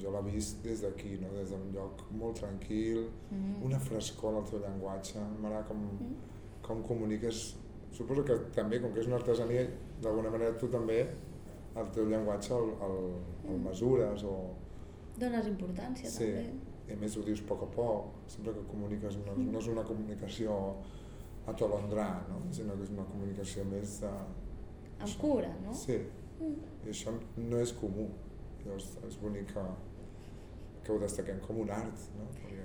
jo 0.00 0.10
l'he 0.14 0.22
vist 0.30 0.62
des 0.64 0.82
d'aquí, 0.84 1.16
no? 1.20 1.32
des 1.34 1.50
d'un 1.50 1.72
lloc 1.74 2.04
molt 2.12 2.36
tranquil, 2.40 3.08
Mm. 3.30 3.62
una 3.64 3.78
frescor 3.78 4.32
en 4.32 4.38
el 4.42 4.44
teu 4.50 4.60
llenguatge, 4.60 5.18
m'agrada 5.40 5.64
com, 5.68 5.76
Mm. 5.76 6.14
com 6.62 6.82
comuniques, 6.82 7.56
suposo 7.92 8.24
que 8.24 8.36
també, 8.54 8.80
com 8.80 8.92
que 8.92 9.00
és 9.00 9.06
una 9.06 9.16
artesania, 9.16 9.66
d'alguna 10.00 10.30
manera 10.30 10.56
tu 10.56 10.68
també 10.68 11.00
el 11.76 11.90
teu 11.92 12.06
llenguatge 12.06 12.52
el, 12.54 12.70
el, 12.86 12.96
el 13.50 13.56
Mm. 13.58 13.64
mesures 13.68 14.22
o... 14.24 14.54
Dones 15.18 15.46
importància, 15.48 16.08
Sí, 16.08 16.24
també. 16.24 16.50
I 16.90 16.94
a 16.94 16.96
més 17.00 17.16
ho 17.16 17.22
dius 17.22 17.40
a 17.44 17.48
poc 17.48 17.62
a 17.62 17.70
poc, 17.74 18.06
sempre 18.26 18.52
que 18.56 18.64
comuniques 18.70 19.16
no, 19.24 19.34
no 19.38 19.58
és 19.58 19.68
una 19.70 19.84
comunicació 19.86 20.56
a 21.46 21.52
tolondrà, 21.56 22.08
no? 22.28 22.40
sinó 22.52 22.74
que 22.76 22.82
és 22.88 22.90
una 22.90 23.04
comunicació 23.08 23.64
més 23.70 24.00
de... 24.02 24.10
Amb 25.00 25.14
cura, 25.20 25.52
no? 25.64 25.74
Sí, 25.74 26.00
Mm. 26.40 26.54
i 26.86 26.88
això 26.88 27.12
no 27.36 27.58
és 27.60 27.72
comú. 27.76 28.06
Llavors 28.64 28.86
és 29.06 29.16
bonic 29.20 29.50
que, 29.52 29.62
que 30.86 30.92
ho 30.94 30.98
destaquem 31.02 31.36
com 31.44 31.58
un 31.60 31.68
art, 31.76 31.98
no? 32.16 32.24
Perquè 32.32 32.62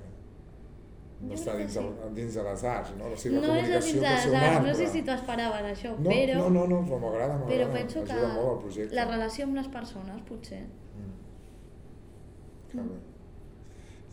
no 1.28 1.34
està 1.36 1.58
dins, 1.60 1.76
el, 1.82 1.90
dins 2.16 2.38
de 2.40 2.44
les 2.48 2.64
arts, 2.72 2.94
no? 2.96 3.10
O 3.12 3.18
sigui, 3.20 3.36
No 3.36 3.42
la 3.50 3.58
és 3.58 3.66
comunicació 3.66 3.92
dins 4.00 4.06
de 4.06 4.14
les 4.14 4.38
arts, 4.40 4.56
art, 4.56 4.66
no 4.70 4.74
sé 4.80 4.88
si 4.94 5.02
tu 5.04 5.12
esperaves 5.12 5.68
això, 5.74 5.92
no, 6.00 6.08
però, 6.10 6.38
No, 6.40 6.48
no, 6.56 6.64
no, 6.72 6.80
però 6.88 7.00
m'agrada, 7.04 7.36
m'agrada. 7.42 7.52
però 7.52 7.68
penso 7.74 8.04
que 8.08 8.22
molt 8.22 8.50
al 8.54 8.60
projecte. 8.64 8.96
la 8.96 9.06
relació 9.12 9.44
amb 9.50 9.56
les 9.60 9.68
persones, 9.76 10.22
potser. 10.32 10.62
Mm. 10.96 12.80
Mm. 12.80 13.00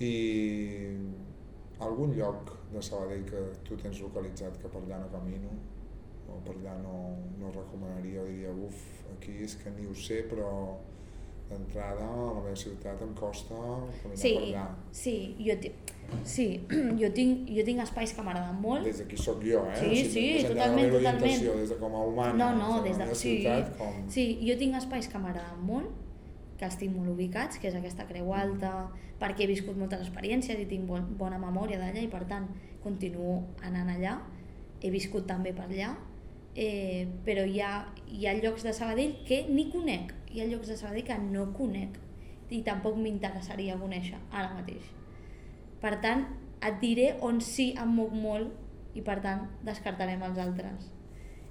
I 0.03 0.97
algun 1.83 2.15
lloc 2.17 2.53
de 2.73 2.81
Sabadell 2.83 3.25
que 3.29 3.43
tu 3.67 3.77
tens 3.81 4.01
localitzat 4.03 4.57
que 4.63 4.69
per 4.73 4.81
allà 4.85 4.99
no 5.03 5.11
camino 5.13 5.51
o 6.33 6.39
per 6.47 6.55
allà 6.57 6.77
no, 6.81 6.95
no 7.41 7.51
recomanaria 7.55 8.23
o 8.23 8.27
diria 8.31 8.51
uf, 8.55 8.79
aquí 9.17 9.39
és 9.45 9.57
que 9.61 9.71
ni 9.77 9.87
ho 9.91 9.95
sé 9.95 10.23
però 10.31 10.53
d'entrada 11.51 12.07
a 12.07 12.29
la 12.37 12.41
meva 12.47 12.57
ciutat 12.57 13.03
em 13.05 13.11
costa 13.19 13.59
caminar 14.03 14.21
Sí, 14.23 14.31
per 14.39 14.45
allà 14.47 14.67
sí, 15.03 15.15
jo, 15.43 15.57
sí, 16.25 16.47
jo, 17.03 17.11
tinc, 17.19 17.51
jo 17.59 17.65
tinc 17.67 17.83
espais 17.85 18.15
que 18.17 18.25
m'agraden 18.25 18.57
molt. 18.63 18.87
des 18.89 19.03
d'aquí 19.03 19.19
sóc 19.21 19.43
jo, 19.45 19.65
eh? 19.69 19.77
Sí, 19.83 19.91
o 19.91 19.97
sigui, 19.97 20.07
sí, 20.15 20.25
enllà 20.39 20.55
totalment, 20.55 20.89
de 20.95 21.03
la 21.03 21.13
totalment. 21.19 21.61
des 21.61 21.75
de 21.75 21.81
com 21.83 21.99
a 21.99 22.07
humana 22.09 22.39
No, 22.41 22.49
no, 22.63 22.71
de 22.81 22.89
des 22.89 22.99
la 22.99 23.05
de... 23.05 23.11
meva 23.11 23.21
Sí, 23.25 23.35
ciutat 23.43 23.77
com... 23.83 24.01
sí, 24.17 24.27
jo 24.49 24.57
tinc 24.63 24.79
espais 24.81 25.11
que 25.13 25.21
m'agraden 25.27 25.61
molt, 25.69 26.02
que 26.63 26.69
els 26.71 26.79
tinc 26.79 26.95
molt 26.95 27.11
ubicats, 27.11 27.59
que 27.59 27.67
és 27.67 27.75
aquesta 27.75 28.07
Creu 28.07 28.29
Alta, 28.39 28.87
perquè 29.19 29.43
he 29.43 29.51
viscut 29.51 29.75
moltes 29.79 30.05
experiències 30.05 30.61
i 30.63 30.69
tinc 30.71 30.87
bon, 30.87 31.09
bona 31.19 31.41
memòria 31.43 31.81
d'allà 31.81 32.05
i 32.05 32.11
per 32.11 32.23
tant 32.31 32.47
continuo 32.85 33.41
anant 33.67 33.91
allà. 33.91 34.21
He 34.79 34.93
viscut 34.95 35.27
també 35.27 35.51
per 35.57 35.67
allà, 35.67 35.91
eh, 36.55 37.09
però 37.27 37.43
hi 37.43 37.59
ha, 37.67 37.73
hi 38.07 38.29
ha 38.29 38.37
llocs 38.39 38.63
de 38.63 38.75
Sabadell 38.77 39.17
que 39.27 39.43
ni 39.49 39.67
conec, 39.73 40.15
hi 40.31 40.43
ha 40.43 40.47
llocs 40.53 40.71
de 40.71 40.79
Sabadell 40.79 41.09
que 41.11 41.19
no 41.19 41.49
conec 41.57 41.99
i 42.53 42.61
tampoc 42.63 42.99
m'interessaria 43.01 43.79
conèixer 43.81 44.21
ara 44.31 44.53
mateix. 44.55 44.87
Per 45.83 45.97
tant, 46.05 46.27
et 46.63 46.79
diré 46.79 47.17
on 47.27 47.43
sí 47.43 47.73
em 47.81 47.91
moc 47.97 48.15
molt 48.15 48.95
i 48.95 49.03
per 49.03 49.19
tant 49.25 49.49
descartarem 49.67 50.23
els 50.29 50.39
altres. 50.39 50.93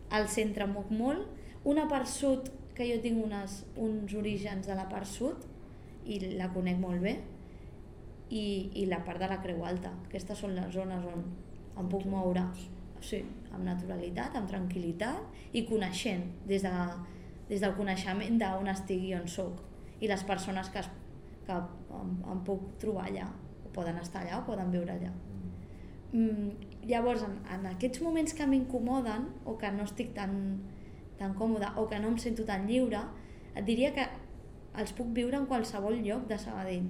Al 0.07 0.31
centre 0.31 0.69
em 0.69 0.75
moc 0.77 0.91
molt, 0.93 1.27
una 1.67 1.87
part 1.91 2.07
sud, 2.07 2.47
que 2.81 2.89
jo 2.89 2.97
tinc 3.03 3.21
unes, 3.21 3.61
uns 3.77 4.17
orígens 4.17 4.65
de 4.65 4.75
la 4.77 4.87
part 4.89 5.05
sud 5.05 5.45
i 6.09 6.17
la 6.33 6.49
conec 6.49 6.81
molt 6.81 7.05
bé, 7.05 7.19
i, 8.31 8.43
i 8.81 8.85
la 8.89 9.01
part 9.05 9.21
de 9.21 9.29
la 9.29 9.37
Creu 9.43 9.61
Alta. 9.67 9.91
Aquestes 10.07 10.39
són 10.41 10.55
les 10.57 10.71
zones 10.73 11.05
on 11.05 11.25
em 11.77 11.89
puc 11.91 12.07
moure 12.09 12.43
sí, 13.03 13.21
amb 13.51 13.65
naturalitat, 13.67 14.35
amb 14.37 14.49
tranquil·litat 14.49 15.57
i 15.57 15.65
coneixent 15.67 16.25
des, 16.47 16.63
de, 16.63 16.73
des 17.49 17.61
del 17.63 17.75
coneixement 17.77 18.39
d'on 18.41 18.71
estic 18.71 19.05
i 19.09 19.13
on 19.17 19.27
sóc 19.29 19.61
i 20.01 20.09
les 20.09 20.23
persones 20.25 20.69
que, 20.73 20.81
es, 20.81 20.89
que 21.45 21.57
em, 21.99 22.13
em 22.33 22.43
puc 22.47 22.71
trobar 22.81 23.07
allà 23.09 23.27
o 23.65 23.71
poden 23.75 23.99
estar 24.01 24.23
allà 24.23 24.39
o 24.41 24.45
poden 24.47 24.71
viure 24.73 24.95
allà. 24.95 25.11
Mm, 26.11 26.71
llavors, 26.89 27.23
en, 27.27 27.37
en 27.53 27.67
aquests 27.75 28.01
moments 28.03 28.33
que 28.37 28.47
m'incomoden 28.47 29.29
o 29.45 29.57
que 29.59 29.69
no 29.75 29.85
estic 29.87 30.15
tan, 30.17 30.33
tan 31.21 31.37
còmoda 31.37 31.75
o 31.77 31.87
que 31.89 31.99
no 32.01 32.11
em 32.11 32.17
sento 32.21 32.45
tan 32.49 32.67
lliure, 32.67 33.01
et 33.55 33.65
diria 33.67 33.93
que 33.95 34.07
els 34.81 34.93
puc 34.97 35.11
viure 35.15 35.37
en 35.37 35.47
qualsevol 35.49 35.99
lloc 36.01 36.27
de 36.29 36.37
Sabadell, 36.41 36.87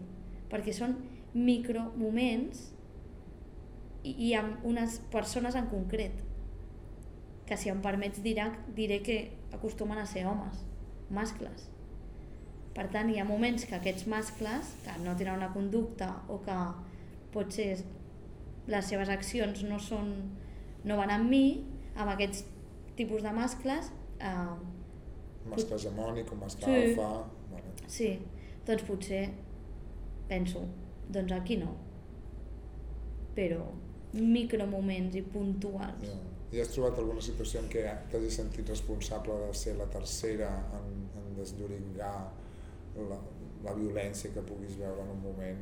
perquè 0.52 0.74
són 0.76 0.96
micromoments 1.34 2.68
i, 4.04 4.14
i 4.30 4.34
amb 4.38 4.66
unes 4.68 5.00
persones 5.14 5.58
en 5.58 5.70
concret, 5.72 6.24
que 7.48 7.58
si 7.60 7.72
em 7.72 7.82
permets 7.84 8.22
dirà, 8.24 8.50
diré 8.78 9.02
que 9.04 9.18
acostumen 9.52 10.00
a 10.00 10.08
ser 10.08 10.26
homes, 10.30 10.64
mascles. 11.12 11.68
Per 12.72 12.86
tant, 12.94 13.10
hi 13.12 13.20
ha 13.20 13.28
moments 13.28 13.66
que 13.68 13.76
aquests 13.76 14.08
mascles, 14.08 14.76
que 14.86 14.94
no 15.04 15.18
tenen 15.20 15.42
una 15.42 15.52
conducta 15.52 16.14
o 16.32 16.40
que 16.46 16.56
potser 17.34 17.74
les 18.72 18.88
seves 18.88 19.10
accions 19.12 19.66
no 19.68 19.80
són 19.82 20.14
no 20.88 20.98
van 20.98 21.12
amb 21.14 21.30
mi, 21.30 21.46
amb 21.96 22.14
aquests 22.14 22.46
tipus 22.98 23.26
de 23.26 23.34
mascles, 23.36 23.92
eh, 24.22 25.50
mascle 25.52 25.76
hegemònic, 25.78 26.32
un 26.32 26.40
mascle 26.46 26.66
Sí. 26.68 26.90
alfa... 26.92 27.10
Vale. 27.52 27.72
sí, 27.88 28.10
doncs 28.68 28.84
potser 28.88 29.24
penso, 30.30 30.62
doncs 31.12 31.32
aquí 31.36 31.58
no. 31.60 31.74
Però 33.36 33.64
micromoments 34.14 35.16
i 35.16 35.22
puntuals. 35.24 36.06
Ja. 36.08 36.20
I 36.52 36.60
has 36.60 36.74
trobat 36.74 36.98
alguna 37.00 37.22
situació 37.24 37.62
en 37.64 37.70
què 37.72 37.84
t'hagis 38.12 38.36
sentit 38.42 38.68
responsable 38.70 39.38
de 39.46 39.54
ser 39.56 39.78
la 39.78 39.86
tercera 39.92 40.50
en, 40.76 40.90
en 41.22 41.30
desllorigar 41.38 42.16
la, 42.98 43.20
la 43.64 43.76
violència 43.78 44.34
que 44.36 44.44
puguis 44.44 44.76
veure 44.80 45.06
en 45.06 45.14
un 45.14 45.22
moment? 45.24 45.62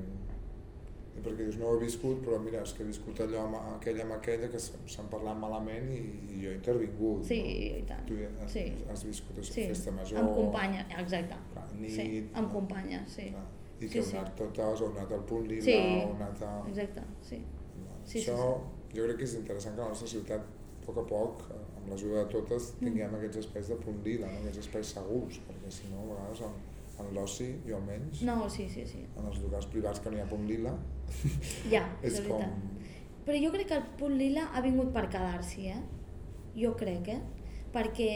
I 1.18 1.22
perquè 1.26 1.44
dius, 1.44 1.58
no 1.60 1.68
ho 1.68 1.76
he 1.76 1.80
viscut, 1.84 2.22
però 2.24 2.38
mira, 2.40 2.62
és 2.64 2.72
que 2.74 2.84
he 2.84 2.88
viscut 2.88 3.20
allò 3.26 3.42
amb 3.48 3.58
aquella 3.76 4.04
amb 4.06 4.14
aquella 4.16 4.48
que 4.54 4.60
s'han 4.62 5.10
parlat 5.12 5.38
malament 5.42 5.90
i, 5.92 5.98
i 6.30 6.42
jo 6.44 6.52
he 6.52 6.56
intervingut. 6.56 7.26
Sí, 7.28 7.40
no? 7.42 7.78
i 7.80 7.84
tant. 7.90 8.06
Tu 8.08 8.20
has, 8.44 8.52
Sí. 8.54 8.66
has 8.90 9.04
viscut 9.04 9.38
això, 9.42 9.54
Sí, 9.58 9.66
festa 9.68 9.92
major... 9.92 10.20
amb 10.22 10.36
companya, 10.36 10.86
exacte. 11.02 11.36
Clar, 11.54 11.66
nit, 11.76 11.92
Sí, 11.92 12.08
amb 12.34 12.48
no? 12.48 12.54
companya, 12.54 13.04
sí. 13.08 13.30
Clar. 13.34 13.46
I 13.80 13.88
Sí, 13.88 13.90
que 13.90 14.00
heu 14.00 14.06
sí. 14.06 14.18
anat 14.18 14.36
totes, 14.36 14.82
o 14.82 14.86
heu 14.86 14.92
anat 14.98 15.12
al 15.18 15.26
punt 15.26 15.48
lila, 15.48 15.64
Sí. 15.64 15.74
heu 15.74 16.16
anat 16.16 16.42
a... 16.44 16.54
Exacte, 16.70 17.04
sí. 17.22 17.42
Sí, 18.06 18.22
sí, 18.22 18.30
Això 18.32 18.38
jo 18.96 19.04
crec 19.06 19.18
que 19.18 19.24
és 19.24 19.36
interessant 19.36 19.76
que 19.76 19.82
la 19.82 19.88
nostra 19.90 20.08
ciutat, 20.08 20.42
a 20.42 20.86
poc 20.86 20.98
a 20.98 21.06
poc, 21.08 21.44
amb 21.78 21.90
l'ajuda 21.92 22.24
de 22.24 22.32
totes, 22.32 22.74
Mm. 22.80 22.86
tinguem 22.86 23.16
aquests 23.16 23.38
espais 23.44 23.68
de 23.70 23.76
punt 23.76 24.00
lila, 24.04 24.28
no? 24.28 24.40
aquests 24.40 24.58
espais 24.66 24.88
segurs, 24.96 25.40
perquè 25.48 25.70
si 25.72 25.88
no, 25.92 26.00
a 26.02 26.14
vegades 26.16 26.42
en, 26.42 26.54
en 27.00 27.14
l'oci, 27.16 27.50
jo 27.68 27.78
almenys, 27.78 28.22
No, 28.28 28.50
sí, 28.50 28.68
sí, 28.70 28.86
sí. 28.88 29.06
en 29.18 29.26
els 29.30 29.40
locals 29.42 29.66
privats 29.72 30.00
que 30.04 30.12
no 30.12 30.18
hi 30.18 30.22
ha 30.22 30.30
punt 30.30 30.46
lila, 30.48 30.74
Ja, 31.74 31.86
és 32.04 32.18
de 32.20 32.28
com... 32.28 32.38
veritat. 32.38 32.88
Però 33.26 33.38
jo 33.44 33.52
crec 33.54 33.68
que 33.68 33.78
el 33.78 33.84
punt 34.00 34.18
lila 34.18 34.48
ha 34.54 34.62
vingut 34.66 34.92
per 34.94 35.06
quedar-s'hi, 35.10 35.68
eh? 35.70 35.82
Jo 36.58 36.74
crec, 36.80 37.08
eh? 37.14 37.20
Perquè, 37.74 38.12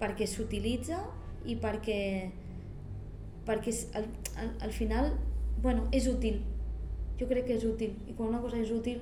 perquè 0.00 0.26
s'utilitza 0.28 0.98
i 1.48 1.56
perquè, 1.56 2.00
perquè 3.46 3.72
és- 3.72 3.86
al, 3.96 4.06
al, 4.36 4.50
al 4.60 4.72
final, 4.76 5.12
bueno, 5.62 5.86
és 5.92 6.06
útil. 6.10 6.42
Jo 7.20 7.26
crec 7.28 7.46
que 7.46 7.56
és 7.56 7.64
útil. 7.64 7.94
I 8.08 8.14
quan 8.16 8.28
una 8.28 8.40
cosa 8.40 8.58
és 8.60 8.70
útil, 8.70 9.00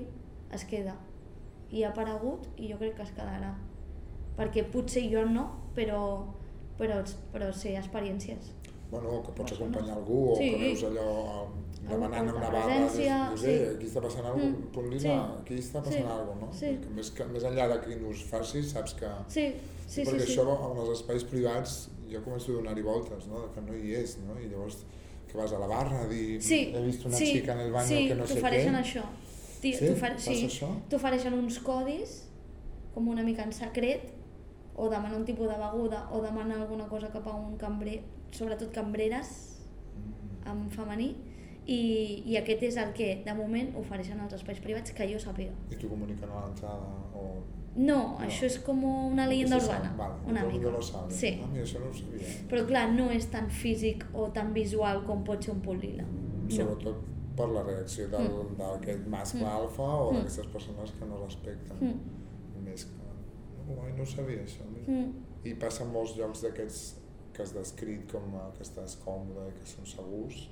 es 0.55 0.65
queda. 0.65 0.95
I 1.71 1.83
ha 1.85 1.91
aparegut 1.91 2.47
i 2.57 2.71
jo 2.71 2.79
crec 2.79 2.95
que 2.97 3.03
es 3.03 3.13
quedarà. 3.13 3.53
Perquè 4.39 4.65
potser 4.71 5.03
jo 5.11 5.25
no, 5.27 5.49
però, 5.75 6.01
però, 6.79 7.03
però 7.33 7.51
sé 7.53 7.75
experiències. 7.77 8.53
Bueno, 8.91 9.23
que 9.23 9.33
pots 9.37 9.53
acompanyar 9.53 9.97
algú 9.99 10.33
o 10.33 10.37
Sí. 10.37 10.51
que 10.51 10.57
veus 10.57 10.83
allò 10.85 11.09
eh, 11.45 11.89
demanant 11.91 12.31
una 12.35 12.49
barra, 12.51 12.77
dius, 12.79 12.93
sí. 13.41 13.49
eh, 13.51 13.75
aquí 13.77 13.87
està 13.87 14.01
passant 14.01 14.25
alguna 14.25 14.45
cosa, 14.47 14.59
Mm, 14.59 14.73
punt 14.73 14.89
lila, 14.89 15.01
sí. 15.01 15.43
aquí 15.43 15.55
està 15.61 15.83
passant 15.83 15.93
Sí. 16.07 16.13
alguna 16.13 16.41
cosa, 16.41 16.47
no? 16.47 16.53
Sí. 16.53 16.67
Perquè 16.67 16.95
més, 16.97 17.11
que, 17.11 17.25
més 17.27 17.45
enllà 17.45 17.69
de 17.69 17.81
qui 17.85 17.97
nos 18.01 18.23
facis, 18.25 18.71
saps 18.73 18.95
que... 18.95 19.07
Sí, 19.29 19.53
sí, 19.87 20.05
sí. 20.05 20.11
perquè 20.11 20.25
sí. 20.27 20.33
això 20.33 20.73
en 20.73 20.79
els 20.79 20.89
espais 21.01 21.25
privats 21.25 21.91
jo 22.11 22.23
començo 22.25 22.51
a 22.53 22.55
donar-hi 22.63 22.83
voltes, 22.83 23.27
no? 23.27 23.53
que 23.53 23.61
no 23.61 23.75
hi 23.77 23.95
és, 23.95 24.19
no? 24.27 24.39
i 24.41 24.49
llavors 24.49 24.85
que 25.31 25.37
vas 25.37 25.53
a 25.53 25.59
la 25.59 25.67
barra 25.67 26.01
a 26.03 26.07
dir 26.09 26.41
Sí, 26.43 26.73
he 26.75 26.83
vist 26.87 27.05
una 27.05 27.15
sí, 27.17 27.27
xica 27.27 27.53
en 27.53 27.61
el 27.61 27.73
baño 27.73 27.89
sí, 27.89 28.09
que 28.09 28.15
no 28.15 28.27
sé 28.27 28.33
què. 28.35 28.41
t'ofereixen 28.41 28.75
això. 28.75 29.03
Sí? 29.61 29.73
t'ofer- 29.73 30.15
Passa 30.15 30.33
sí, 30.33 30.47
això? 30.47 30.69
t'ofereixen 30.89 31.35
uns 31.35 31.59
codis, 31.59 32.25
com 32.95 33.09
una 33.09 33.23
mica 33.23 33.43
en 33.45 33.53
secret, 33.53 34.15
o 34.77 34.89
demanar 34.89 35.17
un 35.19 35.25
tipus 35.27 35.47
de 35.49 35.57
beguda, 35.59 36.09
o 36.13 36.23
demanar 36.23 36.57
alguna 36.63 36.89
cosa 36.89 37.11
cap 37.11 37.27
a 37.27 37.35
un 37.35 37.57
cambrer, 37.59 38.01
sobretot 38.33 38.73
cambreres, 38.73 39.45
Mm. 39.99 40.51
en 40.51 40.71
femení, 40.71 41.17
i, 41.67 42.23
i 42.25 42.37
aquest 42.39 42.63
és 42.63 42.77
el 42.77 42.93
que, 42.95 43.23
de 43.27 43.35
moment, 43.35 43.75
ofereixen 43.77 44.21
als 44.21 44.33
espais 44.39 44.61
privats 44.61 44.93
que 44.93 45.07
jo 45.11 45.19
sàpiga. 45.19 45.53
I 45.71 45.77
t'ho 45.77 45.89
comuniquen 45.91 46.31
a 46.31 46.45
l'entrada 46.47 46.87
o... 47.15 47.43
No, 47.77 48.17
això 48.25 48.47
és 48.47 48.59
com 48.65 48.81
una 48.85 49.27
leyenda 49.29 49.57
urbana, 49.59 49.93
vale, 49.99 50.15
una 50.27 50.45
mica. 50.47 50.81
sabe. 50.83 51.13
Sí. 51.15 51.41
Ah, 51.43 51.47
mira, 51.53 51.65
això 51.65 51.79
no 51.81 51.91
ho 51.91 51.95
sabia. 51.95 52.27
Però 52.49 52.67
clar, 52.67 52.93
no 52.95 53.11
és 53.11 53.27
tan 53.31 53.51
físic 53.51 54.05
o 54.15 54.29
tan 54.31 54.53
visual 54.55 55.05
com 55.05 55.23
pot 55.25 55.43
ser 55.45 55.53
un 55.53 55.61
punt 55.61 55.81
lila. 55.83 56.03
No. 56.05 56.51
Sobretot 56.51 56.97
per 57.37 57.49
la 57.49 57.63
reacció 57.63 58.07
Mm. 58.09 58.57
d'aquest 58.59 59.07
mascle 59.07 59.41
Mm. 59.43 59.47
alfa 59.47 59.83
o 59.83 60.13
Mm. 60.13 60.17
d'aquestes 60.17 60.47
persones 60.47 60.91
que 60.93 61.05
no 61.07 61.25
respecten. 61.25 61.77
Mm. 61.81 62.65
Més 62.65 62.85
que... 62.85 62.93
No, 63.69 63.83
ai, 63.85 63.93
no 63.97 64.03
ho 64.03 64.07
sabia, 64.07 64.43
això. 64.43 64.65
Mm. 64.87 65.13
I 65.45 65.55
passa 65.55 65.85
en 65.85 65.93
molts 65.93 66.17
llocs 66.17 66.43
d'aquests 66.43 66.97
que 67.39 67.45
has 67.47 67.53
descrit 67.55 68.09
com 68.11 68.33
a 68.41 68.49
que 68.57 68.65
estàs 68.67 68.97
còmode 69.05 69.45
i 69.53 69.57
que 69.61 69.67
són 69.71 69.87
segurs. 69.87 70.49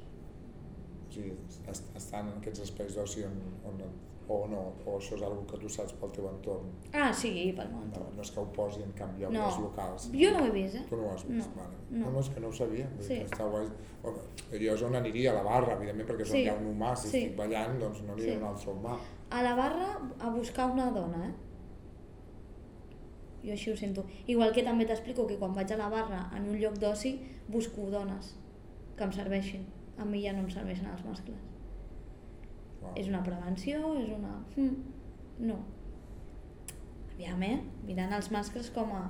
O 1.09 1.13
sigui, 1.13 1.33
est- 1.71 1.89
estan 1.99 2.29
en 2.31 2.37
aquests 2.39 2.63
espais 2.69 2.95
d'oci 2.95 3.25
on, 3.27 3.41
on 3.67 3.81
et 3.83 4.05
o 4.29 4.37
no, 4.51 4.61
o 4.85 4.97
això 4.99 5.15
és 5.15 5.21
una 5.23 5.43
que 5.47 5.59
tu 5.63 5.69
saps 5.71 5.93
pel 6.01 6.11
teu 6.15 6.25
entorn. 6.29 6.71
Ah, 6.93 7.13
sí, 7.15 7.53
pel 7.57 7.69
meu 7.71 7.79
No, 7.79 7.85
entorn. 7.87 8.09
no 8.17 8.23
és 8.25 8.31
que 8.35 8.41
ho 8.43 8.47
posi 8.53 8.83
en 8.83 8.91
cap 8.99 9.13
lloc 9.21 9.31
No. 9.31 9.45
locals. 9.63 10.09
Jo 10.13 10.33
no 10.35 10.41
ho 10.43 10.47
he 10.47 10.51
vist, 10.51 10.75
eh? 10.75 10.85
Tu 10.89 10.97
no 10.99 11.05
ho 11.07 11.13
has 11.15 11.23
vist, 11.29 11.47
No, 11.55 11.63
vale. 11.63 11.77
no. 11.91 12.11
no, 12.11 12.21
és 12.21 12.29
que 12.31 12.41
no 12.41 12.49
ho 12.49 12.53
sabia. 12.53 12.89
Sí. 13.01 13.21
Està 13.23 13.47
guai. 13.51 13.69
Home, 14.03 14.19
jo 14.65 14.75
és 14.75 14.83
on 14.83 14.95
aniria, 14.97 15.31
a 15.31 15.35
la 15.35 15.43
barra, 15.45 15.75
evidentment, 15.77 16.09
perquè 16.09 16.23
és 16.23 16.31
on 16.31 16.37
Sí. 16.37 16.43
hi 16.43 16.49
ha 16.49 16.55
un 16.55 16.67
humà. 16.75 16.97
Si 16.97 17.09
Sí. 17.09 17.19
estic 17.19 17.37
ballant, 17.39 17.79
doncs 17.81 18.03
no 18.03 18.13
aniria 18.15 18.33
Sí. 18.33 18.37
a 18.37 18.43
un 18.43 18.49
altre 18.49 18.73
humà. 18.73 18.97
A 19.31 19.43
la 19.43 19.55
barra 19.55 20.01
a 20.19 20.31
buscar 20.31 20.71
una 20.73 20.91
dona, 20.91 21.29
eh? 21.29 21.35
Jo 23.47 23.55
així 23.55 23.71
ho 23.71 23.77
sento. 23.79 24.05
Igual 24.27 24.53
que 24.53 24.65
també 24.67 24.87
t'explico 24.89 25.27
que 25.29 25.39
quan 25.41 25.55
vaig 25.55 25.73
a 25.73 25.79
la 25.79 25.89
barra 25.93 26.25
en 26.37 26.49
un 26.51 26.59
lloc 26.59 26.81
d'oci 26.83 27.17
busco 27.49 27.87
dones 27.93 28.35
que 28.97 29.07
em 29.07 29.13
serveixin. 29.15 29.65
A 29.97 30.05
mi 30.05 30.25
ja 30.25 30.35
no 30.35 30.43
em 30.45 30.51
serveixen 30.53 30.91
els 30.91 31.05
mascles. 31.07 31.39
Wow. 32.83 32.93
És 32.99 33.09
una 33.09 33.23
prevenció, 33.25 33.95
és 34.01 34.11
una... 34.13 34.35
Mm, 34.57 35.47
no. 35.47 35.61
Aviam, 37.15 37.47
eh? 37.47 37.57
Mirant 37.87 38.13
els 38.19 38.33
mascles 38.35 38.69
com 38.75 38.93
a... 38.99 39.07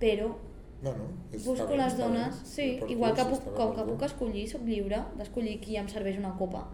Però 0.00 0.34
No, 0.82 0.92
no. 0.92 1.06
És, 1.32 1.44
busco 1.46 1.76
les 1.78 1.94
dones, 1.96 2.40
sí, 2.44 2.66
igual 2.92 3.14
que 3.16 3.24
puc, 3.30 3.46
com 3.56 3.70
que 3.72 3.84
puc 3.86 4.02
escollir, 4.04 4.42
soc 4.50 4.66
lliure 4.68 4.98
d'escollir 5.16 5.56
qui 5.62 5.78
em 5.80 5.88
serveix 5.88 6.18
una 6.20 6.34
copa. 6.36 6.66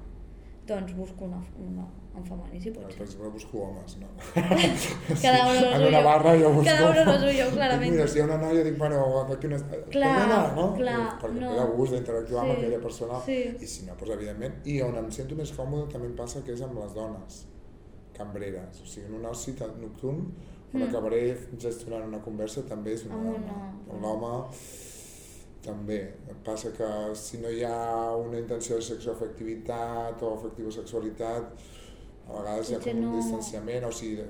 Doncs 0.66 0.92
busco 0.94 1.24
una, 1.24 1.38
una 1.58 1.84
en 2.14 2.24
femení, 2.24 2.60
si 2.60 2.70
pot 2.70 2.84
Per 2.84 2.92
ser. 2.92 3.02
exemple, 3.02 3.28
busco 3.34 3.58
homes, 3.64 3.96
no? 3.98 4.06
Cada 5.22 5.52
lo 5.52 5.72
en 5.76 5.86
una 5.88 6.00
barra 6.00 6.34
jo 6.38 6.50
busco... 6.52 6.64
Cada 6.64 6.90
uno 6.90 7.12
lo 7.12 7.18
suyo, 7.18 7.44
Dic, 7.46 7.54
clarament. 7.54 7.90
Mira, 7.92 8.06
si 8.06 8.18
hi 8.18 8.20
ha 8.22 8.24
una 8.28 8.36
noia, 8.36 8.62
dic, 8.62 8.76
bueno, 8.78 9.24
d'aquí 9.28 9.46
una... 9.48 9.58
Clar, 9.90 10.12
anar, 10.26 10.54
no? 10.54 10.66
clar, 10.76 11.18
Perquè 11.22 11.40
no. 11.40 11.52
de 11.56 11.64
gust 11.76 11.92
d'interactuar 11.96 12.44
amb 12.44 12.52
Sí, 12.52 12.58
aquella 12.60 12.80
persona. 12.84 13.20
sí. 13.26 13.38
I 13.60 13.66
si 13.66 13.86
no, 13.88 13.96
doncs 13.98 14.14
evidentment. 14.14 14.54
I 14.68 14.80
on 14.86 14.94
em 15.02 15.10
sento 15.10 15.34
més 15.40 15.50
còmode 15.56 15.88
també 15.92 16.06
em 16.12 16.14
passa 16.20 16.44
que 16.46 16.52
és 16.54 16.62
amb 16.62 16.78
les 16.78 16.94
dones 16.94 17.40
cambreres. 18.14 18.82
O 18.82 18.86
sigui, 18.86 19.06
en 19.08 19.14
un 19.18 19.26
oci 19.26 19.56
nocturn 19.80 20.22
on 20.72 20.80
Mm. 20.80 20.86
acabaré 20.88 21.36
gestionant 21.60 22.06
una 22.08 22.22
conversa 22.24 22.62
també 22.64 22.94
és 22.94 23.02
una 23.04 23.14
Amb 23.18 23.26
dona. 23.26 23.38
una- 23.38 23.72
Amb 23.92 24.00
L'home 24.02 24.46
també. 25.64 26.00
Passa 26.44 26.72
que 26.76 26.88
si 27.14 27.38
no 27.38 27.50
hi 27.50 27.62
ha 27.64 28.14
una 28.16 28.38
intenció 28.38 28.76
de 28.76 28.82
sexoafectivitat 28.82 30.22
o 30.22 30.34
afectivosexualitat, 30.34 31.52
a 32.28 32.32
vegades 32.38 32.70
hi 32.70 32.74
ha 32.74 32.78
Potser 32.78 32.92
com 32.94 33.04
un 33.04 33.10
no- 33.10 33.16
distanciament, 33.16 33.84
o 33.84 33.90
de, 34.16 34.26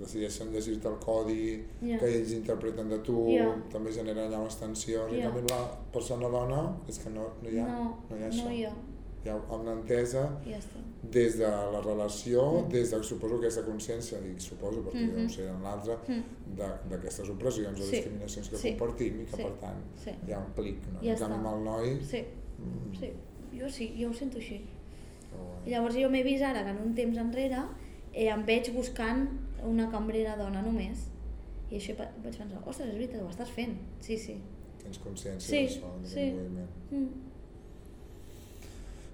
decideixen 0.00 0.50
llegir-te 0.52 0.88
el 0.88 0.98
codi 0.98 1.64
Ja. 1.82 1.98
que 1.98 2.06
ells 2.08 2.32
interpreten 2.32 2.88
de 2.88 2.98
tu, 2.98 3.26
Ja. 3.36 3.54
també 3.72 3.92
generen 3.92 4.30
allà 4.32 4.40
unes 4.40 4.56
tensions, 4.56 5.12
i 5.12 5.18
Ja. 5.20 5.26
en 5.26 5.32
canvi 5.32 5.48
la 5.50 5.60
persona 5.92 6.28
dona 6.28 6.76
és 6.88 6.98
que 6.98 7.10
no, 7.10 7.28
no 7.42 7.48
hi 7.50 7.58
ha, 7.58 7.66
no, 7.66 8.02
no 8.10 8.16
hi 8.16 8.22
ha 8.22 8.28
això. 8.28 8.44
no 8.44 8.50
hi 8.52 8.64
ha, 8.64 8.72
Hi 9.24 9.28
ha 9.28 9.34
una 9.36 9.72
entesa 9.76 10.22
ja 10.46 10.56
està. 10.56 10.80
des 11.02 11.36
de 11.38 11.48
la 11.48 11.80
relació, 11.84 12.44
Mm. 12.62 12.68
des 12.72 12.90
de, 12.90 13.02
suposo, 13.04 13.36
aquesta 13.36 13.62
consciència, 13.66 14.18
dic 14.20 14.38
suposo, 14.40 14.82
perquè 14.82 15.06
jo 15.10 15.12
Mhm. 15.16 15.22
no 15.22 15.28
sé 15.28 15.46
en 15.48 15.62
l'altre, 15.62 15.96
Mm. 16.08 16.22
d'aquestes 16.88 17.28
opressions 17.28 17.78
o 17.80 17.82
Sí. 17.82 17.90
discriminacions 17.96 18.48
que 18.48 18.56
Sí. 18.56 18.68
compartim 18.76 19.20
i 19.20 19.24
que, 19.24 19.36
Sí. 19.36 19.42
per 19.42 19.52
tant, 19.60 19.82
Sí, 19.96 20.10
hi 20.26 20.32
ha 20.32 20.38
un 20.38 20.52
clic, 20.54 20.78
no? 20.92 21.00
Ja 21.02 21.12
en 21.12 21.18
canvi, 21.18 21.34
amb 21.34 21.46
el 21.46 21.64
noi... 21.64 22.00
sí, 22.04 22.24
mm, 22.58 22.94
sí. 22.98 23.12
Jo 23.58 23.68
sí, 23.68 23.94
jo 24.00 24.10
ho 24.10 24.14
sento 24.14 24.38
així. 24.38 24.64
I 25.66 25.70
llavors 25.70 25.94
jo 25.96 26.08
m'he 26.08 26.22
vist 26.22 26.42
ara 26.42 26.62
que 26.64 26.70
en 26.70 26.78
un 26.78 26.94
temps 26.94 27.16
enrere 27.18 27.62
eh, 28.12 28.28
em 28.28 28.44
veig 28.44 28.72
buscant 28.74 29.28
una 29.62 29.90
cambrera 29.90 30.36
dona 30.36 30.62
només. 30.62 31.08
I 31.70 31.76
això 31.76 31.96
vaig 31.96 32.08
pensar, 32.22 32.46
ostres, 32.66 32.88
és 32.88 32.94
veritat, 32.94 33.22
ho 33.22 33.28
estàs 33.28 33.48
fent. 33.48 33.76
Sí, 34.00 34.16
sí. 34.18 34.40
Tens 34.82 34.98
consciència 34.98 35.40
Sí, 35.40 35.56
d'això, 35.56 35.92
d'aquest 36.02 36.14
sí. 36.14 36.30
moviment. 36.32 36.68
Mm. 36.90 37.08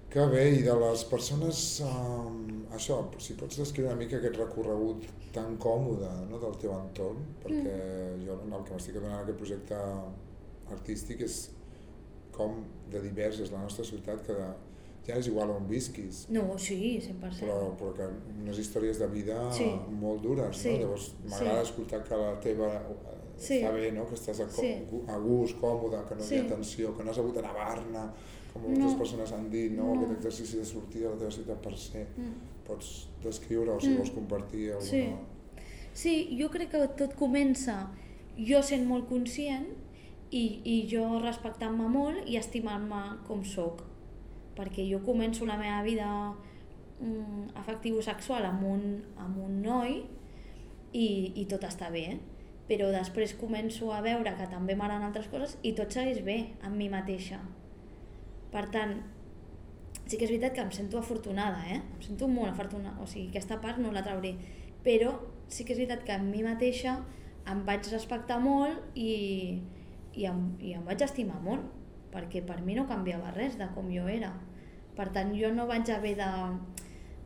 Que 0.09 0.23
bé, 0.31 0.43
i 0.55 0.61
de 0.63 0.73
les 0.79 1.01
persones, 1.09 1.57
um, 1.83 2.37
això, 2.73 3.01
si 3.19 3.35
pots 3.39 3.57
descriure 3.59 3.89
una 3.91 3.99
mica 3.99 4.17
aquest 4.21 4.37
recorregut 4.39 5.03
tan 5.35 5.57
còmode 5.59 6.07
no, 6.29 6.39
del 6.39 6.55
teu 6.61 6.71
entorn, 6.77 7.25
perquè 7.43 7.73
jo 8.23 8.37
el 8.39 8.63
que 8.63 8.77
m'estic 8.77 8.95
adonant 9.01 9.19
aquest 9.25 9.37
projecte 9.41 9.81
artístic 10.71 11.25
és 11.27 11.35
com 12.37 12.61
de 12.91 13.01
divers 13.03 13.41
és 13.43 13.51
la 13.51 13.59
nostra 13.65 13.83
ciutat, 13.87 14.23
que 14.25 14.37
de, 14.37 14.47
ja 15.09 15.19
és 15.19 15.27
igual 15.27 15.51
on 15.57 15.67
visquis, 15.67 16.23
No, 16.31 16.47
sí, 16.59 16.79
100%. 17.03 17.43
però, 17.43 17.59
però 17.79 17.91
que 17.99 18.07
unes 18.39 18.57
històries 18.63 18.99
de 19.03 19.07
vida 19.11 19.37
Sí. 19.51 19.67
molt 19.99 20.23
dures, 20.23 20.55
Sí. 20.57 20.71
no? 20.71 20.85
Llavors 20.85 21.11
m'agrada 21.27 21.61
escoltar 21.67 22.03
que 22.07 22.15
la 22.15 22.39
teva 22.39 22.67
eh, 22.75 23.13
Sí. 23.37 23.59
està 23.61 23.73
bé, 23.73 23.91
no? 23.91 24.07
Que 24.07 24.15
estàs 24.15 24.39
a, 24.39 24.49
Sí. 24.49 24.73
a 25.07 25.17
gust, 25.17 25.59
còmode, 25.59 26.05
que 26.07 26.15
no 26.15 26.21
Sí. 26.23 26.35
hi 26.35 26.39
ha 26.39 26.47
tensió, 26.47 26.95
que 26.97 27.03
no 27.03 27.11
has 27.11 27.17
hagut 27.19 27.35
d'anar 27.35 27.51
a 27.51 27.53
Barna, 27.65 28.13
com 28.61 28.71
moltes 28.73 28.93
No. 28.93 28.97
persones 28.99 29.31
han 29.33 29.49
dit, 29.49 29.71
no? 29.71 29.93
No. 29.93 30.01
Aquest 30.01 30.17
exercici 30.17 30.57
de 30.57 30.65
sortir 30.65 31.01
de 31.03 31.09
la 31.09 31.17
teva 31.17 31.31
ciutat 31.31 31.61
per 31.63 31.75
ser. 31.77 32.07
Mm. 32.17 32.33
Pots 32.67 33.07
descriure 33.23 33.71
o 33.71 33.79
si 33.79 33.89
Mm. 33.89 33.97
vols 33.97 34.11
compartir 34.11 34.71
alguna... 34.71 34.89
Sí. 34.89 35.15
Sí, 35.93 36.37
jo 36.39 36.49
crec 36.53 36.69
que 36.71 36.87
tot 36.97 37.15
comença 37.15 37.89
jo 38.37 38.61
sent 38.61 38.85
molt 38.87 39.07
conscient 39.09 39.65
i, 40.29 40.61
i 40.63 40.87
jo 40.91 41.19
respectant-me 41.23 41.87
molt 41.89 42.27
i 42.29 42.35
estimant-me 42.37 43.17
com 43.27 43.43
sóc. 43.43 43.81
Perquè 44.55 44.85
jo 44.91 44.99
començo 45.05 45.45
la 45.45 45.57
meva 45.57 45.81
vida 45.83 46.33
mm, 46.99 47.55
afectivo-sexual 47.55 48.45
amb 48.45 48.63
un, 48.63 49.03
amb 49.17 49.37
un 49.37 49.61
noi 49.61 50.03
i, 50.93 51.31
i 51.35 51.45
tot 51.45 51.63
està 51.63 51.89
bé, 51.93 52.19
però 52.67 52.89
després 52.91 53.33
començo 53.39 53.91
a 53.93 54.01
veure 54.01 54.33
que 54.35 54.47
també 54.51 54.75
m'agraden 54.75 55.05
altres 55.07 55.27
coses 55.31 55.57
i 55.63 55.73
tot 55.73 55.91
segueix 55.93 56.23
bé 56.25 56.37
amb 56.61 56.75
mi 56.75 56.89
mateixa. 56.89 57.39
Per 58.53 58.65
tant, 58.73 58.97
sí 60.07 60.15
que 60.15 60.25
és 60.25 60.31
veritat 60.31 60.55
que 60.55 60.63
em 60.63 60.71
sento 60.71 60.99
afortunada, 60.99 61.63
eh? 61.67 61.81
Em 61.81 62.03
sento 62.03 62.29
molt 62.31 62.53
afortunada, 62.53 62.95
o 63.03 63.07
sigui, 63.09 63.27
aquesta 63.31 63.59
part 63.63 63.81
no 63.83 63.91
la 63.91 64.03
trauré. 64.05 64.35
Però 64.85 65.13
sí 65.51 65.65
que 65.65 65.75
és 65.75 65.81
veritat 65.81 66.05
que 66.07 66.15
amb 66.15 66.31
mi 66.31 66.43
mateixa 66.45 66.97
em 67.51 67.63
vaig 67.67 67.87
respectar 67.91 68.39
molt 68.43 68.95
i, 68.95 69.59
i, 70.13 70.25
em, 70.27 70.41
i 70.63 70.73
em 70.77 70.85
vaig 70.87 71.03
estimar 71.03 71.39
molt, 71.43 71.67
perquè 72.13 72.43
per 72.45 72.59
mi 72.63 72.75
no 72.77 72.87
canviava 72.89 73.33
res 73.35 73.57
de 73.59 73.67
com 73.75 73.91
jo 73.91 74.07
era. 74.11 74.31
Per 74.97 75.09
tant, 75.13 75.33
jo 75.37 75.51
no 75.53 75.67
vaig 75.69 75.89
haver 75.93 76.15
de, 76.17 76.31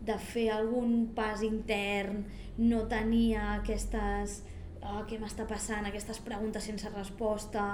de 0.05 0.17
fer 0.33 0.49
algun 0.53 1.11
pas 1.17 1.45
intern, 1.45 2.25
no 2.57 2.87
tenia 2.91 3.57
aquestes... 3.59 4.41
Oh, 4.81 5.03
què 5.05 5.19
m'està 5.21 5.45
passant? 5.45 5.85
Aquestes 5.85 6.17
preguntes 6.25 6.65
sense 6.65 6.89
resposta, 6.89 7.65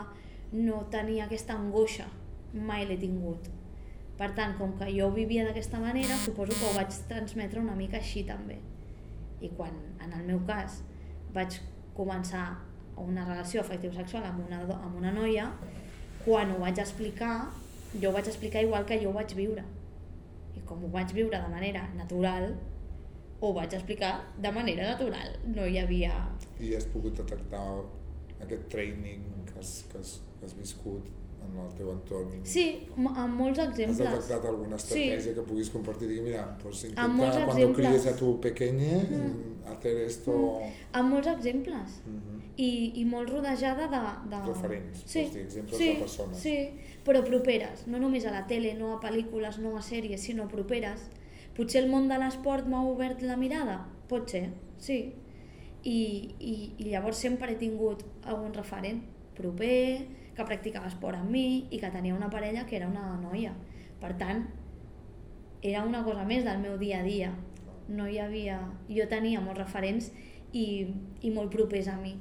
no 0.51 0.81
tenia 0.91 1.23
aquesta 1.23 1.55
angoixa, 1.55 2.03
mai 2.57 2.85
l'he 2.87 2.97
tingut. 3.01 3.49
Per 4.17 4.31
tant, 4.37 4.55
com 4.57 4.73
que 4.79 4.87
jo 4.89 5.11
vivia 5.13 5.43
d'aquesta 5.45 5.79
manera, 5.81 6.15
suposo 6.17 6.55
que 6.57 6.65
ho 6.65 6.73
vaig 6.73 6.93
transmetre 7.09 7.61
una 7.61 7.75
mica 7.77 7.99
així 7.99 8.23
també. 8.25 8.57
I 9.45 9.51
quan, 9.57 9.75
en 10.01 10.15
el 10.17 10.23
meu 10.25 10.39
cas, 10.47 10.79
vaig 11.35 11.59
començar 11.97 12.47
una 12.97 13.25
relació 13.27 13.61
afectiu-sexual 13.61 14.25
amb 14.25 14.41
una, 14.47 14.63
amb 14.77 14.97
una 14.97 15.11
noia, 15.13 15.51
quan 16.23 16.51
ho 16.51 16.57
vaig 16.63 16.81
explicar, 16.81 17.35
jo 17.93 18.09
ho 18.09 18.15
vaig 18.15 18.31
explicar 18.31 18.63
igual 18.65 18.87
que 18.89 18.97
jo 19.03 19.11
ho 19.11 19.17
vaig 19.19 19.35
viure. 19.37 19.65
I 20.57 20.65
com 20.65 20.81
ho 20.83 20.89
vaig 20.95 21.13
viure 21.13 21.37
de 21.37 21.53
manera 21.53 21.85
natural, 21.93 22.49
ho 23.39 23.53
vaig 23.53 23.77
explicar 23.77 24.15
de 24.41 24.51
manera 24.51 24.89
natural. 24.95 25.37
No 25.53 25.69
hi 25.69 25.77
havia... 25.83 26.15
I 26.57 26.73
has 26.73 26.89
pogut 26.89 27.21
detectar 27.21 27.63
aquest 28.41 28.65
training 28.73 29.29
que 29.45 29.59
has, 29.61 29.83
que 29.91 30.01
has, 30.01 30.17
que 30.39 30.49
has 30.49 30.57
viscut 30.57 31.13
en 31.53 31.59
el 31.65 31.73
teu 31.77 31.91
entorn. 31.91 32.39
Sí, 32.43 32.87
amb 32.95 33.33
molts 33.39 33.59
Has 33.59 33.69
exemples. 33.69 33.97
detectat 33.97 34.45
alguna 34.45 34.77
Sí. 34.79 35.03
estratègia 35.03 35.33
que 35.35 35.41
puguis 35.41 35.69
compartir? 35.69 36.07
Digui, 36.09 36.21
mira, 36.21 36.57
pues 36.61 36.83
intenta 36.83 37.03
Amb 37.03 37.15
molts 37.15 37.35
cuando 37.37 37.53
exemples. 37.57 37.87
críes 37.87 38.07
a 38.07 38.15
tu 38.15 38.39
pequeñe 38.41 38.97
Mm. 39.03 39.71
hacer 39.71 39.97
esto... 40.01 40.59
Amb 40.93 41.09
molts 41.13 41.27
exemples. 41.27 42.01
Mhm. 42.05 42.41
I, 42.57 42.91
i 42.95 43.05
molt 43.05 43.29
rodejada 43.29 43.87
de... 43.87 44.29
de... 44.35 44.45
Referents, 44.47 45.03
sí, 45.05 45.25
dir, 45.25 45.41
exemples 45.41 45.77
sí, 45.77 45.87
de 45.87 45.95
persones. 45.99 46.37
Sí, 46.39 46.69
però 47.05 47.23
properes, 47.23 47.85
no 47.87 47.99
només 47.99 48.25
a 48.25 48.31
la 48.31 48.47
tele, 48.47 48.73
no 48.73 48.93
a 48.95 48.99
pel·lícules, 48.99 49.59
no 49.59 49.77
a 49.77 49.81
sèries, 49.81 50.17
sinó 50.21 50.47
properes. 50.47 51.03
Potser 51.55 51.83
el 51.83 51.89
món 51.91 52.07
de 52.07 52.17
l'esport 52.17 52.65
m'ha 52.67 52.81
obert 52.83 53.21
la 53.21 53.37
mirada? 53.37 53.87
Pot 54.09 54.29
ser, 54.29 54.49
sí. 54.77 55.13
I, 55.83 56.33
i, 56.39 56.73
I 56.79 56.83
llavors 56.89 57.17
sempre 57.17 57.51
he 57.53 57.55
tingut 57.55 58.01
algun 58.25 58.53
referent 58.53 59.03
proper, 59.37 60.07
que 60.37 60.45
practicava 60.45 60.89
esport 60.91 61.17
amb 61.17 61.31
mi 61.33 61.65
i 61.73 61.79
que 61.81 61.89
tenia 61.89 62.13
una 62.15 62.29
parella 62.29 62.65
que 62.69 62.77
era 62.77 62.87
una 62.87 63.15
noia. 63.17 63.55
Per 63.97 64.13
tant, 64.19 64.43
era 65.65 65.83
una 65.83 66.03
cosa 66.05 66.23
més 66.29 66.45
del 66.45 66.59
meu 66.61 66.77
dia 66.77 67.01
a 67.01 67.05
dia. 67.05 67.33
No 67.89 68.05
hi 68.07 68.19
havia... 68.21 68.59
Jo 68.91 69.07
tenia 69.09 69.41
molts 69.41 69.63
referents 69.63 70.11
i, 70.53 70.65
i 71.25 71.31
molt 71.33 71.49
propers 71.53 71.89
a 71.89 71.97
mi. 71.97 72.13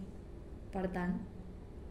Per 0.72 0.86
tant, 0.94 1.16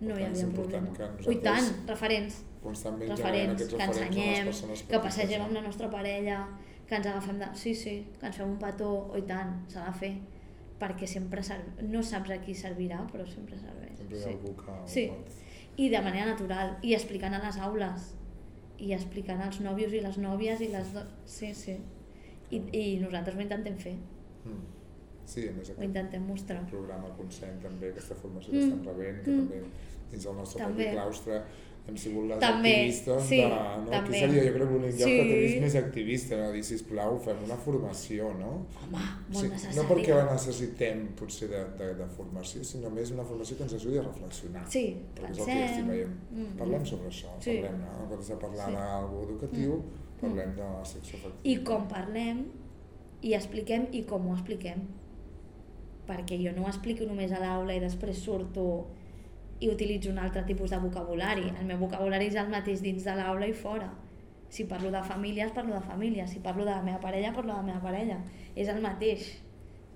no 0.01 0.13
Per 0.13 0.17
hi 0.19 0.25
tant, 0.25 0.35
és 0.35 0.43
havia 0.43 0.55
problema. 0.57 0.93
que 0.97 1.29
Ui, 1.29 1.39
tant, 1.45 1.69
referents. 1.89 2.41
Constantment 2.65 3.11
Referents, 3.13 3.53
aquests 3.53 3.75
que 3.75 3.85
referents 3.85 4.47
ensenyem, 4.49 4.87
que 4.89 4.99
passegem 5.03 5.43
amb 5.45 5.53
la 5.53 5.61
nostra 5.61 5.89
parella, 5.93 6.39
que 6.89 6.97
ens 6.97 7.05
agafem 7.11 7.37
de... 7.41 7.51
Sí, 7.57 7.75
sí, 7.77 7.95
que 8.19 8.25
ens 8.31 8.39
fem 8.41 8.49
un 8.49 8.57
petó, 8.61 8.89
oi 9.13 9.21
tant, 9.29 9.53
s'ha 9.69 9.85
de 9.85 9.93
fer. 10.01 10.13
Perquè 10.81 11.07
sempre 11.07 11.43
serv... 11.45 11.77
no 11.87 12.01
saps 12.03 12.33
a 12.33 12.39
qui 12.41 12.57
servirà, 12.57 13.03
però 13.11 13.25
sempre 13.29 13.57
serveix. 13.61 13.93
Sempre 14.01 14.17
hi 14.17 14.23
ha 14.23 14.25
sí. 14.25 14.33
algú 14.33 14.55
que 14.59 14.71
ho 14.73 14.81
Sí. 14.89 15.05
pot. 15.13 15.44
I 15.77 15.89
de 15.89 16.01
manera 16.01 16.25
natural, 16.31 16.77
i 16.83 16.93
explicant 16.95 17.33
a 17.35 17.41
les 17.43 17.57
aules, 17.59 18.13
i 18.79 18.93
explicant 18.93 19.41
als 19.41 19.59
nòvios 19.63 19.93
i 19.93 19.99
les 20.03 20.17
nòvies 20.17 20.61
i 20.61 20.69
les... 20.71 20.93
Do... 20.93 21.01
Sí, 21.25 21.53
sí. 21.53 21.75
I, 22.51 22.61
I 22.71 22.83
nosaltres 23.01 23.35
ho 23.35 23.41
intentem 23.43 23.75
fer. 23.81 23.95
Mm. 24.45 24.63
Sí, 25.25 25.47
a 25.49 25.51
més 25.57 25.71
Ho 25.73 25.81
intentem 25.83 26.21
mostrar. 26.21 26.61
programa 26.69 27.09
Consent 27.17 27.59
també, 27.63 27.89
aquesta 27.89 28.15
formació 28.15 28.53
Mm. 28.53 28.57
que 28.57 28.65
estem 28.65 28.83
rebent, 28.85 29.23
que 29.25 29.31
Mm. 29.31 29.47
també 29.47 29.61
dins 30.11 30.23
del 30.23 30.35
nostre 30.35 30.61
També. 30.63 30.83
propi 30.83 30.95
claustre 30.95 31.39
hem 31.87 31.97
sigut 32.01 32.25
les 32.31 32.39
També, 32.41 32.71
activistes 32.73 33.23
sí, 33.29 33.37
de... 33.41 33.49
No? 33.49 33.89
també. 33.91 33.97
Aquí 33.99 34.19
seria, 34.19 34.43
jo 34.47 34.53
crec, 34.55 34.69
l'únic 34.71 34.95
lloc 34.99 35.09
Sí. 35.09 35.17
que 35.19 35.25
tenis 35.29 35.55
més 35.61 35.75
activista, 35.75 36.37
no? 36.39 36.47
dir, 36.55 36.63
sisplau, 36.65 37.17
fem 37.21 37.43
una 37.45 37.57
formació, 37.61 38.31
no? 38.39 38.51
Home, 38.81 39.03
molt 39.29 39.37
Sí, 39.37 39.49
necessari. 39.51 39.75
no 39.77 39.83
perquè 39.91 40.15
la 40.15 40.23
necessitem, 40.31 41.03
potser, 41.19 41.49
de, 41.51 41.61
de, 41.77 41.91
de 42.01 42.07
formació, 42.17 42.63
sinó 42.65 42.89
més 42.89 43.11
una 43.11 43.23
formació 43.23 43.57
que 43.57 43.63
ens 43.67 43.73
ajudi 43.77 43.99
a 44.01 44.03
reflexionar. 44.07 44.65
Sí, 44.69 44.85
Perquè 45.15 45.31
és 45.31 45.37
el 45.39 45.45
que 45.45 45.51
estic 45.51 45.69
pensem... 45.69 45.87
veient. 45.93 46.17
Mm. 46.31 46.57
Parlem 46.57 46.85
sobre 46.85 47.07
això, 47.13 47.29
Sí. 47.39 47.59
parlem, 47.61 47.79
no? 47.85 47.93
En 48.01 48.09
comptes 48.09 48.27
de 48.33 48.35
parlar 48.47 48.65
Sí. 48.65 48.71
Mm. 48.71 48.75
d'algú 48.81 49.23
educatiu, 49.29 49.81
parlem 50.21 50.55
de 50.55 50.61
la 50.73 50.85
secció 50.85 51.17
efectiva. 51.19 51.41
I 51.43 51.55
com 51.63 51.87
parlem, 51.87 52.45
i 53.21 53.33
expliquem 53.33 53.87
i 53.91 54.03
com 54.03 54.27
ho 54.29 54.33
expliquem. 54.33 54.81
Perquè 56.07 56.37
jo 56.43 56.51
no 56.55 56.65
ho 56.65 56.69
explico 56.69 57.05
només 57.05 57.31
a 57.31 57.39
l'aula 57.41 57.73
i 57.73 57.79
després 57.81 58.17
surto 58.21 58.85
i 59.65 59.69
utilitzo 59.73 60.11
un 60.13 60.19
altre 60.21 60.43
tipus 60.47 60.69
de 60.73 60.79
vocabulari. 60.83 61.47
El 61.59 61.65
meu 61.69 61.79
vocabulari 61.81 62.27
és 62.31 62.35
el 62.41 62.49
mateix 62.53 62.81
dins 62.85 63.03
de 63.07 63.15
l'aula 63.17 63.47
i 63.49 63.53
fora. 63.57 63.89
Si 64.49 64.63
parlo 64.69 64.91
de 64.93 65.01
famílies, 65.03 65.51
parlo 65.55 65.73
de 65.73 65.81
famílies. 65.81 66.29
Si 66.31 66.39
parlo 66.39 66.63
de 66.67 66.71
la 66.71 66.83
meva 66.85 66.99
parella, 67.01 67.33
parlo 67.33 67.51
de 67.53 67.57
la 67.59 67.65
meva 67.73 67.81
parella. 67.81 68.19
És 68.55 68.69
el 68.71 68.81
mateix. 68.83 69.25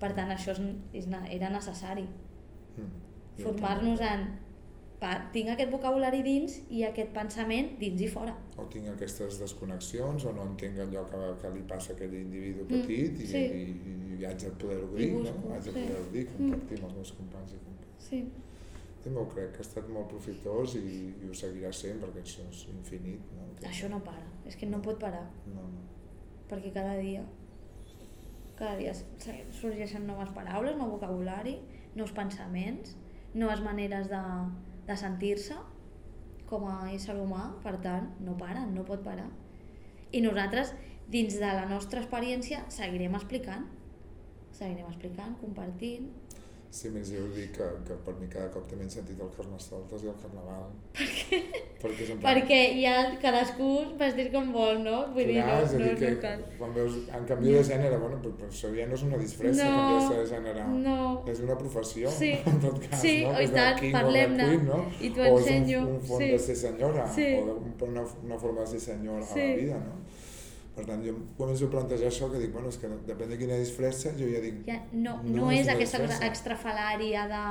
Per 0.00 0.10
tant, 0.16 0.30
això 0.32 0.52
és, 0.56 0.60
és, 0.96 1.06
era 1.30 1.50
necessari. 1.54 2.06
Mm. 2.76 2.92
Formar-nos 3.42 4.00
en... 4.04 4.28
Pa, 5.00 5.14
tinc 5.32 5.48
aquest 5.48 5.70
vocabulari 5.72 6.18
dins 6.20 6.58
i 6.76 6.82
aquest 6.84 7.14
pensament 7.16 7.70
dins 7.80 8.02
i 8.04 8.08
fora. 8.12 8.34
o 8.60 8.66
tinc 8.68 8.90
aquestes 8.90 9.38
desconnexions 9.40 10.26
o 10.28 10.32
no 10.36 10.42
entenc 10.50 10.76
allò 10.84 11.06
que, 11.08 11.20
que 11.40 11.52
li 11.54 11.62
passa 11.70 11.94
a 11.94 11.96
aquell 11.96 12.12
individu 12.18 12.66
Mm, 12.66 12.82
petit 12.82 13.22
i, 13.24 13.28
sí. 13.30 13.40
i, 13.40 13.94
i 14.18 14.26
haig 14.28 14.36
de 14.44 14.50
poder-ho 14.60 14.90
I 14.98 15.06
dir, 15.06 15.22
no? 15.24 15.54
haig 15.54 15.64
de 15.64 15.72
sí. 15.72 15.86
poder-ho 15.86 16.04
dir, 16.12 16.26
Mm. 16.28 16.36
compartir 16.50 16.76
amb 16.82 16.84
els 16.90 16.94
meus 16.98 17.12
companys 17.16 17.54
i 17.56 17.62
companyes. 17.64 18.10
Sí. 18.10 18.20
També 19.04 19.20
ho 19.20 19.28
crec, 19.32 19.54
que 19.54 19.62
ha 19.62 19.66
estat 19.66 19.86
molt 19.88 20.10
profitós 20.12 20.76
i, 20.76 20.86
i 21.22 21.28
ho 21.30 21.36
seguirà 21.36 21.70
sent 21.72 22.02
perquè 22.02 22.24
això 22.24 22.44
és 22.50 22.66
infinit. 22.72 23.30
No? 23.36 23.48
Això 23.68 23.88
no 23.92 24.02
para. 24.04 24.26
És 24.48 24.58
que 24.60 24.68
no 24.68 24.82
pot 24.84 25.00
parar. 25.00 25.24
No, 25.48 25.64
no. 25.74 25.86
perquè 26.50 26.72
cada 26.74 26.96
dia 26.98 27.22
cada 28.60 28.76
dia 28.76 28.92
sorgeixen 29.56 30.04
noves 30.04 30.34
paraules, 30.36 30.76
nou 30.76 30.90
vocabulari, 30.92 31.56
nous 31.96 32.12
pensaments, 32.12 32.92
noves 33.32 33.62
maneres 33.64 34.10
de, 34.12 34.20
de 34.84 34.96
sentir-se 35.00 35.56
com 36.50 36.66
a 36.68 36.90
ésser 36.92 37.16
humà, 37.16 37.54
per 37.64 37.78
tant, 37.80 38.10
no 38.26 38.36
paren, 38.36 38.74
no 38.76 38.84
pot 38.84 39.00
parar. 39.06 39.28
I 40.12 40.20
nosaltres, 40.24 40.74
dins 41.08 41.38
de 41.40 41.52
la 41.56 41.64
nostra 41.70 42.02
experiència, 42.02 42.64
seguirem 42.74 43.14
explicant, 43.16 43.64
seguirem 44.58 44.90
explicant, 44.90 45.38
compartint, 45.40 46.10
Sí, 46.70 46.86
més 46.94 47.08
jo 47.10 47.24
dic 47.34 47.56
que, 47.56 47.64
que 47.82 47.94
per 48.06 48.12
mi 48.20 48.28
cada 48.30 48.46
cop 48.54 48.68
també 48.70 48.84
he 48.86 48.90
sentit 48.92 49.18
el 49.18 49.30
carnestoltes 49.34 50.04
i 50.04 50.06
el 50.06 50.14
carnaval. 50.22 50.68
Per 50.94 51.06
què? 51.10 51.38
Perquè 51.82 52.06
plan... 52.12 52.20
perquè 52.28 52.58
ja 52.78 52.92
cadascú 53.24 53.70
vestir 53.98 54.28
com 54.30 54.52
vol, 54.54 54.78
no? 54.84 55.00
Vull 55.16 55.26
dir, 55.32 55.40
Clar, 55.40 55.56
no, 55.56 55.64
és 55.66 55.74
a 55.74 55.80
no, 55.80 55.88
dir 55.88 55.96
que 55.98 56.10
no 56.14 56.20
cal. 56.22 56.44
quan 56.60 56.74
veus 56.76 56.98
en 57.18 57.26
canvi 57.26 57.56
de 57.56 57.64
gènere, 57.72 57.98
bueno, 57.98 58.20
però, 58.22 58.32
però 58.38 58.52
això 58.52 58.70
ja 58.76 58.86
no 58.86 58.94
és 59.00 59.02
una 59.08 59.18
disfressa, 59.18 59.66
No, 59.66 59.80
canviar-se 59.80 60.20
de 60.20 60.26
gènere. 60.30 60.68
no. 60.86 60.98
És 61.34 61.42
una 61.48 61.58
professió, 61.58 62.14
Sí, 62.20 62.30
en 62.54 62.60
tot 62.62 62.78
cas, 62.86 63.00
sí, 63.02 63.16
no? 63.26 63.34
i 63.42 63.50
tant, 63.58 63.82
o 63.82 63.92
parlem-ne. 63.98 64.48
no? 64.70 64.80
I 65.00 65.10
t'ho 65.16 65.26
o 65.26 65.38
ensenyo, 65.40 65.80
és 65.82 65.88
un, 65.88 65.94
un 65.98 66.00
font 66.12 66.22
sí. 66.22 66.30
de 66.36 66.38
ser 66.46 66.56
senyora, 66.62 67.08
Sí. 67.18 67.28
o 67.34 67.46
de, 67.50 67.60
una, 67.90 68.06
una 68.30 68.38
forma 68.38 68.60
de 68.62 68.66
ser 68.76 68.80
senyora 68.92 69.26
Sí. 69.26 69.40
a 69.40 69.48
la 69.50 69.56
vida, 69.64 69.82
no? 69.90 69.98
Per 70.74 70.84
tant, 70.86 71.02
jo 71.04 71.14
començo 71.36 71.66
a 71.66 71.70
plantejar 71.70 72.08
això, 72.08 72.30
que 72.30 72.38
dic, 72.38 72.52
bueno, 72.54 72.68
és 72.68 72.78
que 72.78 72.88
depèn 73.06 73.28
de 73.28 73.36
quina 73.40 73.56
disfressa, 73.58 74.12
jo 74.16 74.28
ja 74.30 74.40
dic, 74.40 74.62
Ja, 74.66 74.78
no, 74.92 75.16
no, 75.24 75.46
No 75.46 75.50
és 75.50 75.66
és 75.66 75.68
aquesta 75.74 75.98
cosa 75.98 76.26
extrafalària 76.26 77.26
de 77.28 77.44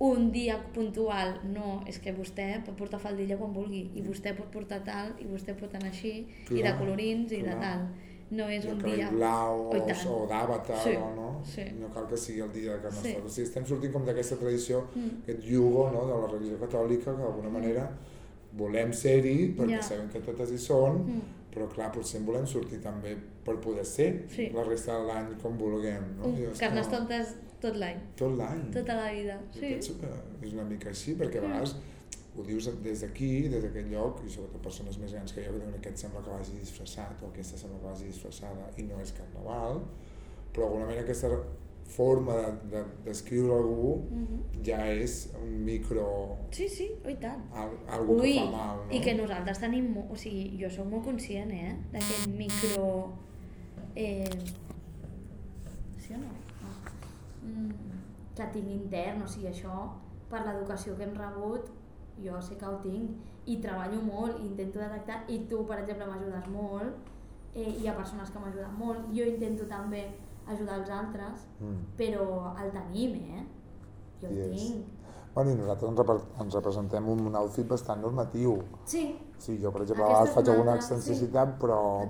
un 0.00 0.30
dia 0.30 0.56
puntual, 0.72 1.40
no, 1.52 1.82
és 1.90 1.98
que 1.98 2.12
vostè 2.14 2.62
pot 2.64 2.76
portar 2.78 3.00
faldilla 3.02 3.36
quan 3.36 3.52
vulgui 3.52 3.90
i 3.98 4.02
vostè 4.06 4.30
pot 4.38 4.46
portar 4.54 4.84
tal 4.86 5.10
i 5.18 5.26
vostè 5.26 5.56
pot 5.58 5.74
anar 5.74 5.90
així 5.90 6.12
i 6.22 6.54
de 6.54 6.62
Clar, 6.62 6.76
colorins 6.78 7.32
i 7.32 7.40
de 7.42 7.48
clar. 7.50 7.58
tal 7.60 7.88
no 8.30 8.46
és 8.52 8.64
un 8.68 8.78
dia 8.78 9.08
blau 9.10 9.64
o, 9.66 9.70
tant. 9.72 10.06
o 10.12 10.26
d'avatar, 10.28 10.78
Sí, 10.84 10.90
o 10.94 11.08
no? 11.16 11.40
sí. 11.44 11.62
No 11.80 11.88
cal 11.94 12.06
que 12.06 12.16
sigui 12.16 12.40
el 12.44 12.52
dia 12.52 12.74
de 12.76 12.82
Carnestoltes. 12.82 13.22
Sí. 13.22 13.26
O 13.26 13.28
sigui, 13.34 13.46
estem 13.48 13.66
sortint 13.66 13.92
com 13.92 14.04
d'aquesta 14.04 14.36
tradició, 14.36 14.84
Mm. 14.94 15.22
aquest 15.24 15.42
yugo 15.48 15.90
no, 15.90 16.04
de 16.06 16.20
la 16.20 16.26
religió 16.30 16.58
catòlica, 16.60 17.16
que 17.16 17.22
d'alguna 17.22 17.48
manera 17.48 17.90
volem 18.52 18.92
ser-hi 18.92 19.54
perquè 19.56 19.70
Ja. 19.78 19.82
sabem 19.82 20.08
que 20.10 20.20
totes 20.20 20.52
hi 20.52 20.58
són, 20.58 21.02
Mm. 21.06 21.22
Però 21.58 21.68
clar, 21.74 21.90
potser 21.92 22.20
en 22.20 22.26
volem 22.30 22.46
sortir 22.46 22.78
també 22.80 23.16
per 23.44 23.56
poder 23.60 23.84
ser 23.84 24.24
Sí. 24.30 24.48
la 24.54 24.62
resta 24.64 24.94
de 25.00 25.06
l'any 25.10 25.34
com 25.42 25.58
vulguem. 25.58 26.04
No? 26.18 26.26
un 26.30 26.52
carnestoltes 26.58 27.34
tot 27.60 27.74
l'any, 27.76 27.98
Tot 28.16 28.36
l'any. 28.38 28.70
tota 28.72 28.94
la 28.94 29.10
vida 29.12 29.40
Jo 29.52 29.60
sí. 29.60 29.72
penso 29.74 29.98
que 30.00 30.46
és 30.46 30.52
una 30.54 30.64
mica 30.64 30.88
així, 30.90 31.16
perquè 31.18 31.38
a 31.38 31.42
Mm. 31.42 31.48
vegades 31.50 31.76
ho 32.38 32.42
dius 32.44 32.68
des 32.84 33.00
d'aquí, 33.02 33.48
des 33.48 33.62
d'aquest 33.64 33.88
lloc, 33.90 34.20
i 34.24 34.30
sobretot 34.30 34.62
persones 34.62 34.96
més 34.98 35.10
grans 35.12 35.32
que 35.32 35.42
jo, 35.42 35.50
que 35.52 35.58
diuen 35.58 35.74
aquest 35.74 35.96
sembla 35.98 36.20
que 36.22 36.30
vagi 36.30 36.52
disfressat, 36.60 37.20
o 37.22 37.26
aquesta 37.26 37.56
sembla 37.58 37.78
que 37.80 37.86
vagi 37.86 38.04
disfressada, 38.04 38.70
i 38.76 38.82
no 38.82 39.00
és 39.00 39.10
carnaval, 39.12 39.80
però 40.54 40.60
d'alguna 40.68 40.84
manera 40.86 41.02
aquesta 41.02 41.28
forma 41.88 42.34
de, 42.36 42.52
de, 42.72 42.82
descriure 43.06 43.54
algú 43.56 43.94
Mhm. 44.10 44.64
ja 44.64 44.80
és 44.92 45.30
un 45.42 45.64
micro... 45.64 46.36
sí, 46.50 46.68
sí, 46.68 46.90
oh, 47.04 47.08
i 47.10 47.16
tant 47.16 47.42
Al, 47.52 47.70
algú 47.88 48.20
Ui, 48.20 48.32
que 48.34 48.44
fa 48.44 48.50
mal, 48.50 48.76
no? 48.86 48.92
i 48.92 49.00
que 49.00 49.14
nosaltres 49.14 49.58
tenim, 49.58 49.96
o 49.96 50.16
sigui, 50.16 50.58
jo 50.60 50.70
sóc 50.70 50.86
molt 50.86 51.04
conscient, 51.04 51.50
eh, 51.50 51.76
d'aquest 51.92 52.28
micro... 52.28 53.12
Eh, 53.96 54.28
sí 55.98 56.14
o 56.14 56.18
no? 56.18 56.30
Mm, 57.42 57.72
que 58.36 58.46
tinc 58.52 58.68
intern, 58.68 59.22
o 59.22 59.28
sigui, 59.28 59.48
això, 59.48 59.88
per 60.30 60.44
l'educació 60.46 60.94
que 60.96 61.04
hem 61.08 61.16
rebut, 61.16 61.70
jo 62.22 62.40
sé 62.42 62.56
que 62.60 62.66
ho 62.66 62.78
tinc, 62.84 63.16
i 63.46 63.56
treballo 63.64 64.00
molt, 64.04 64.40
i 64.42 64.46
intento 64.46 64.78
detectar, 64.78 65.22
i 65.28 65.40
tu, 65.48 65.64
per 65.66 65.80
exemple, 65.80 66.06
m'ajudes 66.06 66.48
molt, 66.52 67.08
eh, 67.54 67.70
hi 67.80 67.86
ha 67.88 67.96
persones 67.96 68.30
que 68.30 68.38
m'ajuden 68.42 68.74
molt, 68.78 69.08
jo 69.14 69.24
intento 69.24 69.64
també 69.70 70.04
ajudar 70.50 70.78
els 70.80 70.90
altres, 70.90 71.46
Mm. 71.60 71.96
però 71.96 72.54
el 72.64 72.70
tenim, 72.72 73.14
eh? 73.38 73.46
Jo 74.20 74.28
el 74.28 74.36
I 74.36 74.40
és- 74.40 74.62
tinc. 74.62 74.84
Bueno, 75.34 75.50
i 75.52 75.54
nosaltres 75.54 75.90
ens, 75.90 75.98
repre- 75.98 76.40
ens 76.40 76.54
representem 76.54 77.08
un 77.08 77.36
outfit 77.36 77.68
bastant 77.68 78.00
normatiu. 78.00 78.58
Sí, 78.84 79.16
Sí, 79.38 79.56
jo, 79.62 79.70
per 79.70 79.82
exemple, 79.82 80.02
a 80.02 80.08
vegades 80.08 80.30
faig 80.34 80.46
una 80.48 80.52
alguna 80.56 80.72
altra, 80.72 80.96
excentricitat, 80.96 81.58
però... 81.60 82.08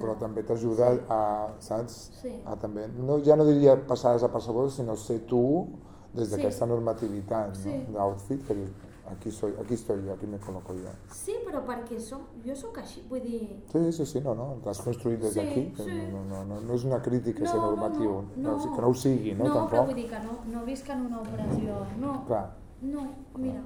però 0.00 0.16
també 0.18 0.42
t'ajuda 0.42 0.94
Sí. 0.94 1.00
a, 1.08 1.48
saps? 1.60 2.10
Sí. 2.20 2.42
A 2.44 2.56
també, 2.56 2.88
no, 2.88 3.20
ja 3.22 3.36
no 3.36 3.44
diria 3.44 3.76
passar 3.86 4.14
desapercebuda, 4.14 4.68
sinó 4.70 4.96
ser 4.96 5.20
tu 5.26 5.68
des 6.12 6.28
Sí. 6.28 6.34
d'aquesta 6.34 6.66
normativitat 6.66 7.54
Sí. 7.54 7.70
no? 7.88 7.92
d'outfit, 7.98 8.44
que 8.48 8.54
dius, 8.54 8.70
aquí, 9.10 9.30
soy, 9.30 9.54
aquí 9.60 9.74
estoy 9.74 10.04
yo, 10.04 10.12
aquí 10.14 10.26
me 10.26 10.38
coloco 10.38 10.74
yo. 10.74 10.90
Sí, 11.12 11.34
però 11.44 11.62
perquè 11.66 11.98
som, 12.00 12.22
jo 12.44 12.54
sóc 12.56 12.78
així, 12.78 13.02
vull 13.08 13.20
dir... 13.22 13.62
Sí, 13.72 13.92
sí, 13.92 14.06
sí, 14.06 14.20
no, 14.20 14.34
no, 14.34 14.46
t'has 14.64 14.80
construït 14.82 15.20
des 15.20 15.32
Sí, 15.32 15.40
d'aquí, 15.40 15.64
que 15.76 15.82
sí. 15.84 15.96
no, 16.12 16.24
no, 16.24 16.44
no, 16.44 16.60
no 16.60 16.74
és 16.74 16.84
una 16.84 17.00
crítica 17.02 17.44
No, 17.44 17.50
ser 17.50 17.60
no, 17.60 17.70
normatiu, 17.70 18.12
no, 18.36 18.56
no. 18.56 18.74
que 18.74 18.80
no 18.82 18.88
ho 18.88 18.94
sigui, 18.94 19.34
no, 19.34 19.44
no 19.44 19.50
però 19.54 19.60
tampoc. 19.70 19.86
vull 19.86 19.94
dir 20.02 20.08
que 20.10 20.20
no, 20.26 20.38
no 20.52 20.64
visc 20.64 20.88
en 20.90 21.06
una 21.06 21.20
opressió, 21.20 21.80
no, 22.00 22.12
Clar, 22.26 22.44
no, 22.82 23.06
mira, 23.38 23.62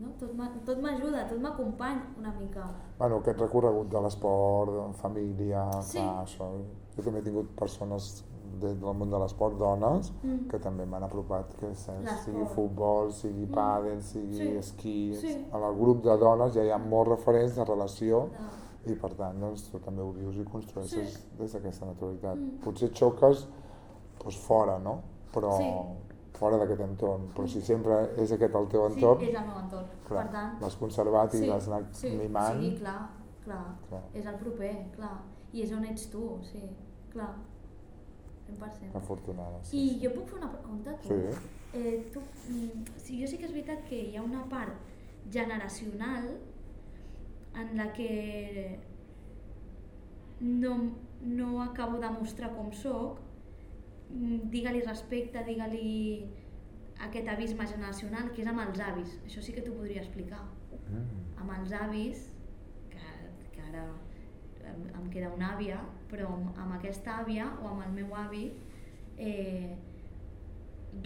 no, 0.00 0.08
tot 0.18 0.78
m'ajuda, 0.80 1.26
tot 1.28 1.38
m'acompanya 1.38 2.02
una 2.18 2.32
mica. 2.38 2.66
bueno, 2.98 3.16
aquest 3.18 3.38
recorregut 3.40 3.88
de 3.90 4.00
l'esport, 4.00 4.94
família, 4.96 5.66
Sí. 5.82 5.98
clar, 5.98 6.24
això, 6.24 6.48
jo 6.96 7.02
també 7.02 7.18
he 7.18 7.22
tingut 7.22 7.50
persones 7.58 8.24
de, 8.60 8.74
del 8.74 8.94
món 8.94 9.10
de 9.10 9.18
l'esport, 9.18 9.56
dones, 9.58 10.12
Mm. 10.22 10.48
que 10.48 10.58
també 10.58 10.84
m'han 10.86 11.02
apropat, 11.04 11.54
que 11.58 11.74
saps, 11.74 12.00
L'esport. 12.04 12.24
sigui 12.24 12.44
futbol, 12.54 13.12
sigui 13.12 13.46
Mm. 13.46 13.54
pàdel, 13.54 14.00
sigui 14.02 14.36
Sí. 14.36 14.48
esquí, 14.56 15.14
Sí. 15.14 15.46
en 15.52 15.62
el 15.62 15.74
grup 15.78 16.02
de 16.04 16.16
dones 16.18 16.52
ja 16.54 16.62
hi 16.64 16.70
ha 16.70 16.78
molts 16.78 17.10
referents 17.10 17.54
de 17.56 17.64
relació 17.64 18.28
De... 18.84 18.92
i 18.92 18.94
per 18.96 19.10
tant 19.14 19.38
doncs, 19.40 19.70
tu 19.70 19.78
també 19.78 20.02
ho 20.02 20.12
vius 20.12 20.36
i 20.36 20.44
construeixes 20.44 21.08
Sí. 21.12 21.18
des 21.38 21.52
d'aquesta 21.52 21.86
naturalitat. 21.86 22.36
Mm. 22.36 22.58
Potser 22.64 22.90
xoques 22.92 23.46
doncs, 24.22 24.36
fora, 24.38 24.78
no? 24.78 25.00
Però 25.32 25.56
Sí. 25.56 25.72
fora 26.38 26.56
d'aquest 26.58 26.80
entorn, 26.80 27.28
però 27.34 27.46
si 27.46 27.60
sempre 27.60 28.10
és 28.16 28.32
aquest 28.32 28.54
el 28.54 28.66
teu 28.68 28.88
Sí, 28.88 28.94
entorn, 28.94 29.20
és 29.22 29.28
el 29.34 29.46
meu 29.46 29.58
entorn, 29.58 29.86
clar, 30.08 30.24
per 30.24 30.32
tant... 30.32 30.60
l'has 30.60 30.76
conservat 30.76 31.34
i 31.34 31.38
sí, 31.38 31.46
l'has 31.46 31.68
anat 31.68 31.94
sí, 31.94 32.10
mimant. 32.10 32.60
Sí, 32.60 32.76
clar, 32.80 33.10
clar, 33.44 33.76
Clar. 33.88 34.02
és 34.14 34.26
el 34.26 34.34
proper, 34.36 34.90
clar, 34.96 35.20
i 35.52 35.62
és 35.62 35.72
on 35.72 35.84
ets 35.84 36.06
tu, 36.10 36.38
sí, 36.42 36.62
clar, 37.12 37.34
100%. 38.58 38.96
Afortunada. 38.96 39.60
I 39.62 39.66
Sí, 39.66 39.82
jo 40.02 40.12
puc 40.14 40.28
fer 40.28 40.38
una 40.38 40.52
pregunta 40.52 40.96
tu? 41.02 41.08
sí. 41.08 41.50
Eh, 41.74 42.10
tu, 42.12 42.20
mm, 42.20 42.84
sí, 42.96 43.20
jo 43.20 43.26
sí 43.26 43.38
que 43.38 43.46
és 43.46 43.52
veritat 43.52 43.84
que 43.88 43.96
hi 44.10 44.16
ha 44.16 44.22
una 44.22 44.44
part 44.48 44.74
generacional 45.30 46.26
en 47.56 47.76
la 47.76 47.92
que 47.92 48.78
no, 50.40 50.92
no 51.22 51.62
acabo 51.62 51.98
de 51.98 52.10
mostrar 52.10 52.54
com 52.56 52.72
sóc, 52.72 53.20
Mm, 54.12 54.50
digue-li 54.52 54.82
respecte, 54.84 55.40
digue-li 55.46 56.26
aquest 57.06 57.28
abisme 57.32 57.66
generacional, 57.66 58.30
que 58.34 58.42
és 58.44 58.48
amb 58.50 58.60
els 58.66 58.80
avis. 58.84 59.14
Això 59.24 59.40
sí 59.44 59.54
que 59.56 59.62
t'ho 59.64 59.72
podria 59.78 60.02
explicar. 60.04 60.42
Mm. 60.90 61.22
Amb 61.40 61.54
els 61.58 61.72
avis, 61.78 62.26
que, 62.92 63.06
que 63.54 63.64
ara 63.70 63.86
em, 64.72 64.84
em 64.98 65.08
queda 65.12 65.32
una 65.34 65.54
àvia, 65.56 65.80
però 66.10 66.32
amb, 66.34 66.52
amb 66.58 66.76
aquesta 66.78 67.20
àvia 67.22 67.48
o 67.62 67.68
amb 67.70 67.86
el 67.86 67.96
meu 68.00 68.14
avi 68.16 68.46
eh, 69.18 69.72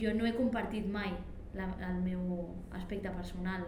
jo 0.01 0.13
no 0.15 0.27
he 0.27 0.35
compartit 0.37 0.87
mai 0.91 1.13
la, 1.57 1.69
el 1.89 2.01
meu 2.05 2.49
aspecte 2.77 3.11
personal. 3.11 3.67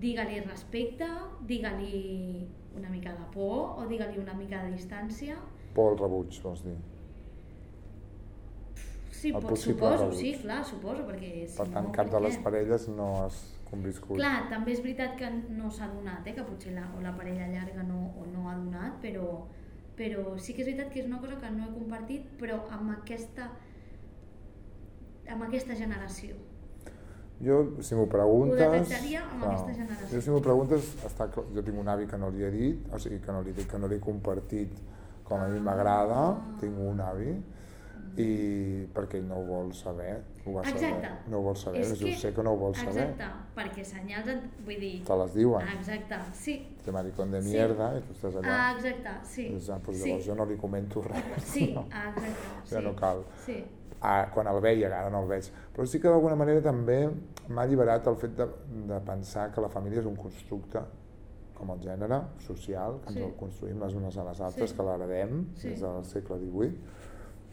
Digue-li 0.00 0.40
respecte, 0.48 1.06
digue-li 1.46 2.48
una 2.74 2.90
mica 2.90 3.12
de 3.14 3.28
por 3.34 3.78
o 3.78 3.86
digue-li 3.90 4.18
una 4.18 4.34
mica 4.34 4.64
de 4.64 4.74
distància. 4.74 5.38
Por 5.74 5.92
al 5.92 6.00
rebuig, 6.00 6.40
vols 6.42 6.64
dir. 6.66 6.76
Sí, 9.14 9.32
pot, 9.32 9.54
suposo, 9.56 10.08
rebuig. 10.08 10.18
sí, 10.20 10.32
clar, 10.42 10.60
suposo, 10.68 11.04
perquè 11.06 11.46
si 11.46 11.56
Per 11.56 11.68
tant, 11.70 11.86
no, 11.86 11.92
cap 11.94 12.10
de 12.12 12.20
les 12.26 12.36
parelles 12.44 12.88
no 12.92 13.06
has 13.22 13.38
conviscut. 13.74 14.16
Clar, 14.22 14.46
també 14.54 14.72
és 14.72 14.80
veritat 14.86 15.18
que 15.20 15.28
no 15.58 15.68
s'ha 15.74 15.90
donat, 15.92 16.24
eh? 16.30 16.34
que 16.38 16.46
potser 16.48 16.72
la, 16.78 16.86
o 16.96 17.02
la 17.04 17.12
parella 17.18 17.50
llarga 17.52 17.84
no, 17.90 18.00
o 18.16 18.24
no 18.32 18.48
ha 18.48 18.56
donat, 18.62 18.96
però, 19.04 19.28
però 19.98 20.32
sí 20.38 20.54
que 20.56 20.62
és 20.64 20.70
veritat 20.72 20.90
que 20.94 21.02
és 21.04 21.10
una 21.10 21.20
cosa 21.22 21.36
que 21.42 21.50
no 21.58 21.68
he 21.68 21.74
compartit, 21.76 22.26
però 22.40 22.62
amb 22.78 22.94
aquesta, 22.96 23.50
amb 25.30 25.46
aquesta 25.46 25.76
generació. 25.78 26.36
Jo, 27.44 27.56
si 27.82 27.96
m'ho 27.98 28.06
preguntes... 28.08 28.60
Ho 28.62 28.72
detectaria 28.76 29.22
amb 29.26 29.42
aquesta 29.48 29.72
generació. 29.74 30.10
Jo, 30.12 30.20
si 30.22 30.30
m'ho 30.32 30.40
preguntes, 30.44 30.90
està 31.08 31.26
clar, 31.34 31.44
jo 31.56 31.64
tinc 31.66 31.80
un 31.82 31.88
avi 31.90 32.06
que 32.10 32.20
no 32.20 32.30
li 32.32 32.44
he 32.46 32.50
dit, 32.54 32.84
o 32.94 33.00
sigui, 33.02 33.18
que 33.24 33.34
no 33.34 33.42
li 33.44 33.52
dic 33.56 33.66
que 33.72 33.80
no 33.82 33.90
l'he 33.90 33.98
compartit 34.02 34.76
com 35.26 35.40
a 35.42 35.48
mi 35.50 35.58
m'agrada, 35.64 36.20
Ah. 36.30 36.54
tinc 36.60 36.78
un 36.78 37.00
avi, 37.00 37.34
i 38.16 38.86
perquè 38.94 39.20
no 39.24 39.40
ho 39.40 39.44
vol 39.44 39.72
saber, 39.74 40.22
ho 40.46 40.52
va 40.54 40.62
saber, 40.64 40.82
Exacte. 40.90 41.30
no 41.30 41.38
ho 41.38 41.42
vol 41.42 41.56
saber, 41.56 41.80
És 41.80 41.98
jo 41.98 42.06
sé 42.16 42.32
que 42.32 42.42
no 42.42 42.52
ho 42.52 42.56
vol 42.56 42.74
saber, 42.74 43.08
Exacte, 43.10 43.24
perquè 43.56 43.84
senyals, 43.84 44.28
et- 44.28 44.44
vull 44.64 44.78
dir... 44.80 45.02
te 45.04 45.16
les 45.16 45.34
diuen, 45.34 45.66
Exacte, 45.78 46.18
sí. 46.32 46.76
de 46.84 46.92
maricón 46.92 47.30
de 47.32 47.42
Sí. 47.42 47.50
mierda, 47.50 47.96
i 47.98 48.02
tu 48.02 48.12
estàs 48.12 48.36
allà, 48.36 48.48
Ah, 48.52 48.72
exacte, 48.76 49.10
sí. 49.24 49.48
doncs, 49.50 49.70
ah, 49.70 49.78
doncs 49.84 49.98
sí. 50.02 50.08
llavors 50.08 50.26
jo 50.26 50.34
no 50.34 50.44
li 50.46 50.56
comento 50.56 51.02
res, 51.02 51.42
Sí, 51.44 51.72
no, 51.74 51.82
exacte. 51.82 52.66
ja 52.70 52.78
sí. 52.78 52.84
no 52.84 52.94
cal. 52.96 53.24
Sí, 53.44 53.64
Ah, 54.06 54.28
quan 54.34 54.46
el 54.46 54.60
veia, 54.60 54.88
ara 54.98 55.08
no 55.08 55.22
el 55.22 55.28
veig. 55.28 55.46
Però 55.74 55.86
sí 55.86 55.98
que 55.98 56.08
d'alguna 56.08 56.36
manera 56.36 56.60
també 56.60 57.08
m'ha 57.48 57.62
alliberat 57.62 58.06
el 58.06 58.16
fet 58.16 58.34
de, 58.36 58.44
de 58.86 58.98
pensar 59.00 59.50
que 59.50 59.62
la 59.62 59.68
família 59.70 60.00
és 60.00 60.04
un 60.06 60.14
constructe 60.14 60.78
com 61.54 61.70
el 61.70 61.78
gènere 61.80 62.18
social, 62.38 62.98
que 63.00 63.08
ens 63.08 63.16
Sí. 63.16 63.22
el 63.24 63.32
construïm 63.34 63.80
les 63.80 63.94
unes 63.94 64.18
a 64.18 64.24
les 64.24 64.40
altres, 64.42 64.70
Sí. 64.70 64.76
que 64.76 64.82
l'heredem 64.82 65.46
Sí. 65.56 65.68
des 65.70 65.80
del 65.80 66.04
segle 66.04 66.36
XVIII, 66.36 66.76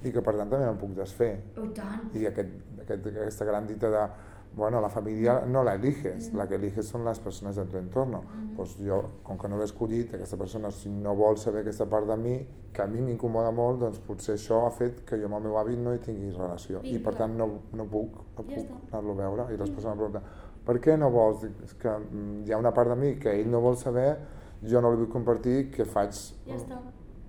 i 0.03 0.11
que 0.11 0.21
per 0.21 0.35
tant 0.35 0.49
també 0.49 0.65
me'n 0.65 0.77
puc 0.77 0.95
desfer. 0.95 1.39
oh, 1.57 1.63
i 1.65 1.69
tant. 1.73 2.09
I 2.15 2.25
aquest, 2.27 2.49
aquest, 2.81 3.07
aquesta 3.07 3.45
gran 3.45 3.67
dita 3.67 3.89
de, 3.89 4.07
bueno, 4.55 4.81
la 4.81 4.89
família 4.89 5.45
no 5.45 5.63
la 5.63 5.75
eliges, 5.75 6.31
Mm. 6.31 6.37
la 6.37 6.47
que 6.47 6.55
eliges 6.55 6.85
són 6.89 7.05
les 7.05 7.19
persones 7.19 7.55
del 7.55 7.67
teu 7.69 7.79
entorn. 7.79 8.11
Mm. 8.17 8.55
Doncs 8.57 8.77
jo, 8.79 9.01
com 9.23 9.37
que 9.37 9.47
no 9.47 9.57
l'he 9.57 9.63
escollit, 9.63 10.13
aquesta 10.13 10.37
persona, 10.37 10.71
si 10.71 10.89
no 10.89 11.15
vol 11.15 11.37
saber 11.37 11.61
aquesta 11.61 11.85
part 11.85 12.05
de 12.07 12.17
mi, 12.17 12.33
que 12.73 12.81
a 12.81 12.87
mi 12.87 12.99
m'incomoda 13.01 13.51
molt, 13.51 13.79
doncs 13.79 13.99
potser 13.99 14.35
això 14.35 14.65
ha 14.67 14.71
fet 14.71 15.05
que 15.05 15.17
jo 15.17 15.25
amb 15.25 15.35
el 15.35 15.43
meu 15.43 15.57
avi 15.57 15.77
no 15.77 15.93
hi 15.93 15.99
tingui 15.99 16.31
relació. 16.31 16.79
I 16.83 16.97
per 16.99 17.13
Vincle. 17.13 17.17
tant 17.17 17.37
no, 17.37 17.47
no 17.73 17.85
puc, 17.85 18.13
no 18.37 18.43
Ja 18.47 18.55
puc 18.55 18.93
anar-lo 18.93 19.11
a 19.11 19.15
veure. 19.15 19.53
I 19.53 19.57
les 19.57 19.69
Mm. 19.69 19.73
persones 19.75 19.93
em 19.93 19.97
pregunten, 19.97 20.21
per 20.65 20.75
què 20.79 20.97
no 20.97 21.09
vols? 21.09 21.41
Dic, 21.41 21.51
és 21.63 21.73
que 21.73 21.89
mm, 21.89 22.43
hi 22.47 22.51
ha 22.51 22.57
una 22.57 22.71
part 22.73 22.89
de 22.89 22.95
mi 22.95 23.15
que 23.15 23.29
ell 23.39 23.49
no 23.49 23.61
vol 23.61 23.77
saber, 23.77 24.17
jo 24.63 24.81
no 24.81 24.91
li 24.91 24.97
vull 24.97 25.09
compartir, 25.09 25.71
què 25.71 25.85
faig? 25.85 26.11
Ja 26.45 26.55
està. 26.55 26.77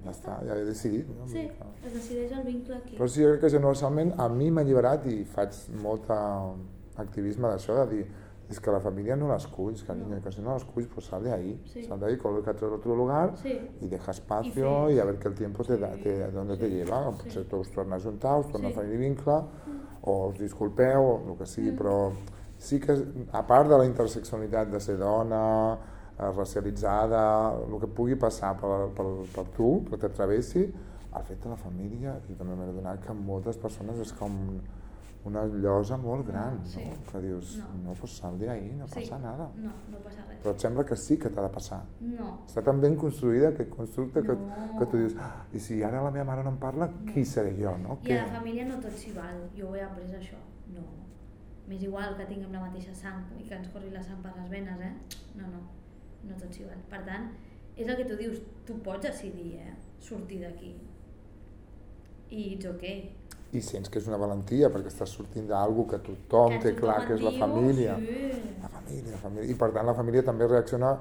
Ja 0.04 0.10
està, 0.10 0.38
ja 0.46 0.56
he 0.56 0.64
decidit. 0.64 1.06
No? 1.08 1.26
Sí, 1.28 1.48
es 1.86 1.92
decideix 1.94 2.32
el 2.32 2.42
vincle 2.44 2.76
aquí. 2.76 2.96
Però 2.96 3.06
sí, 3.08 3.22
jo 3.22 3.28
crec 3.30 3.40
que 3.40 3.50
generalment 3.50 4.14
a 4.18 4.28
mi 4.28 4.50
m'ha 4.50 4.60
alliberat 4.62 5.06
i 5.06 5.24
faig 5.24 5.52
molt 5.82 6.10
activisme 6.96 7.48
d'això, 7.48 7.76
de 7.86 7.96
dir, 7.96 8.06
és 8.50 8.58
que 8.60 8.70
la 8.74 8.80
família 8.80 9.14
no 9.16 9.28
l'esculls, 9.30 9.82
carinyo, 9.84 10.16
No. 10.16 10.20
que 10.20 10.32
si 10.32 10.42
no 10.42 10.52
l'esculls, 10.54 10.88
pues 10.92 11.06
sal 11.06 11.22
de 11.22 11.32
ahí, 11.32 11.60
Sí. 11.64 11.84
sal 11.84 11.98
de 12.00 12.06
ahí, 12.06 12.16
colócate 12.18 12.66
en 12.66 12.72
otro 12.72 12.94
lugar 12.94 13.32
Sí, 13.36 13.58
y 13.80 13.86
deja 13.88 14.10
espacio 14.10 14.88
I 14.90 14.92
y, 14.92 14.94
fes. 14.96 15.00
a 15.02 15.04
ver 15.06 15.18
que 15.18 15.28
el 15.28 15.34
tiempo 15.34 15.64
te 15.64 15.78
da, 15.78 15.94
Sí, 15.94 16.02
te, 16.02 16.30
dónde 16.30 16.56
te 16.58 16.66
sí, 16.68 16.74
lleva, 16.74 17.10
sí. 17.12 17.18
potser 17.22 17.44
tu 17.48 17.56
us 17.58 17.70
torna 17.70 17.96
a 17.96 18.00
juntar, 18.00 18.40
us 18.40 18.48
torna 18.48 18.68
Sí. 18.68 18.74
a 18.74 18.76
fer 18.80 18.98
vincle, 18.98 19.32
o 20.02 20.26
us 20.28 20.38
disculpeu, 20.38 21.00
o 21.00 21.32
el 21.32 21.38
que 21.38 21.46
sigui, 21.46 21.70
Mm. 21.70 21.76
però 21.78 22.12
sí 22.58 22.78
que, 22.78 22.92
a 23.32 23.46
part 23.46 23.68
de 23.70 23.78
la 23.78 23.86
interseccionalitat 23.86 24.68
de 24.68 24.80
ser 24.80 24.98
dona, 24.98 25.78
racialitzada, 26.30 27.52
el 27.66 27.80
que 27.80 27.86
pugui 27.86 28.14
passar 28.16 28.54
per, 28.60 28.88
per, 28.96 29.06
per 29.34 29.44
tu, 29.56 29.84
que 29.90 29.96
t'atravessi, 29.98 30.62
el 31.12 31.24
fet 31.28 31.42
de 31.42 31.48
la 31.50 31.56
família, 31.56 32.14
i 32.30 32.34
també 32.38 32.54
m'he 32.56 32.68
adonat 32.70 33.02
que 33.04 33.12
moltes 33.12 33.56
persones 33.60 33.98
és 34.00 34.12
com 34.16 34.32
una 35.24 35.44
llosa 35.46 35.96
molt 35.96 36.26
gran, 36.26 36.56
Sí. 36.66 36.80
no? 36.84 37.12
que 37.12 37.20
dius, 37.20 37.56
No. 37.58 37.90
no, 37.90 37.92
pues 37.94 38.16
sal 38.16 38.34
ahí, 38.50 38.72
no 38.76 38.88
sí. 38.88 38.94
passa 39.00 39.18
nada. 39.18 39.50
No, 39.56 39.70
no 39.90 39.98
passa 39.98 40.24
res. 40.28 40.40
Però 40.42 40.50
et 40.50 40.58
sembla 40.60 40.84
que 40.84 40.96
sí 40.96 41.16
que 41.16 41.28
t'ha 41.30 41.42
de 41.42 41.48
passar. 41.48 41.82
No. 42.00 42.38
Està 42.48 42.62
tan 42.64 42.80
ben 42.80 42.96
construïda 42.96 43.50
aquest 43.50 43.70
constructe 43.70 44.20
que, 44.22 44.32
No. 44.34 44.78
que 44.80 44.86
tu 44.86 44.96
dius, 44.96 45.14
ah, 45.20 45.44
i 45.52 45.60
si 45.60 45.82
ara 45.82 46.02
la 46.02 46.10
meva 46.10 46.24
mare 46.24 46.42
no 46.42 46.50
em 46.50 46.56
parla, 46.56 46.88
qui 47.12 47.24
seré 47.24 47.54
jo, 47.56 47.76
no? 47.78 47.98
I 48.02 48.12
a 48.12 48.24
la 48.26 48.32
família 48.40 48.64
no 48.66 48.80
tot 48.80 48.90
s'hi 48.98 49.12
val, 49.12 49.48
jo 49.56 49.68
ho 49.68 49.76
he 49.76 49.82
après 49.82 50.10
això. 50.18 50.36
No. 50.74 50.80
M'és 51.68 51.82
igual 51.84 52.16
que 52.16 52.24
tinguem 52.26 52.50
la 52.52 52.60
mateixa 52.60 52.92
sang 52.92 53.22
i 53.38 53.44
que 53.44 53.54
ens 53.54 53.68
corri 53.68 53.90
la 53.90 54.02
sang 54.02 54.18
per 54.22 54.32
les 54.36 54.50
venes, 54.50 54.80
eh? 54.80 54.92
No, 55.36 55.46
no, 55.46 55.60
no 56.28 56.36
s'hi 56.52 56.64
val. 56.64 56.80
Per 56.90 57.02
tant, 57.06 57.30
és 57.76 57.88
el 57.88 57.96
que 57.96 58.04
tu 58.08 58.16
dius, 58.16 58.40
tu 58.66 58.74
pots 58.84 59.02
decidir, 59.06 59.54
eh? 59.60 59.74
Sortir 60.00 60.40
d'aquí. 60.42 60.74
I 62.32 62.54
it's 62.54 62.66
okay. 62.66 63.10
I 63.52 63.60
sents 63.60 63.90
que 63.92 64.00
és 64.00 64.06
una 64.08 64.16
valentia 64.16 64.70
perquè 64.72 64.88
estàs 64.88 65.10
sortint 65.12 65.46
d'algú 65.50 65.84
que 65.90 65.98
tothom 66.00 66.54
té 66.62 66.70
tothom 66.72 66.78
clar 66.80 67.02
et 67.02 67.08
que 67.10 67.16
és 67.18 67.24
la 67.26 67.32
família. 67.36 67.96
Sí. 68.00 68.30
La 68.62 68.68
família, 68.72 69.10
la 69.12 69.18
família. 69.20 69.50
I 69.52 69.56
per 69.60 69.68
tant 69.74 69.86
la 69.90 69.94
família 69.98 70.22
també 70.24 70.48
reacciona 70.48 70.94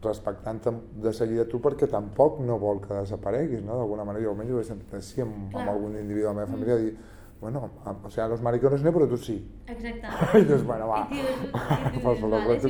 respectant 0.00 0.60
de 1.02 1.12
seguida 1.12 1.44
tu 1.50 1.58
perquè 1.60 1.88
tampoc 1.90 2.38
no 2.40 2.56
vol 2.58 2.80
que 2.80 2.94
desapareguis, 2.94 3.60
no? 3.66 3.76
D'alguna 3.80 4.04
manera, 4.08 4.24
jo 4.24 4.30
almenys 4.30 4.52
ho 4.54 4.60
he 4.60 4.64
sentit 4.64 4.94
així 4.94 5.20
amb, 5.24 5.54
amb 5.54 5.68
algun 5.74 5.96
individu 5.98 6.28
de 6.28 6.32
la 6.32 6.36
meva 6.38 6.46
Mm. 6.46 6.54
família, 6.54 6.76
dir, 6.76 6.96
bueno, 7.40 7.70
o 8.04 8.10
sea, 8.10 8.26
los 8.28 8.40
maricones 8.42 8.82
no, 8.82 8.90
però 8.92 9.06
tu 9.08 9.16
sí. 9.16 9.36
Exacte. 9.66 10.38
I 10.40 10.44
dius, 10.48 10.64
bueno, 10.66 10.88
va, 10.88 11.04
I 11.10 11.14
dius, 11.20 11.44
i 11.44 11.50
vale, 11.52 11.92
que 11.92 11.98
si 11.98 12.04
vols 12.04 12.20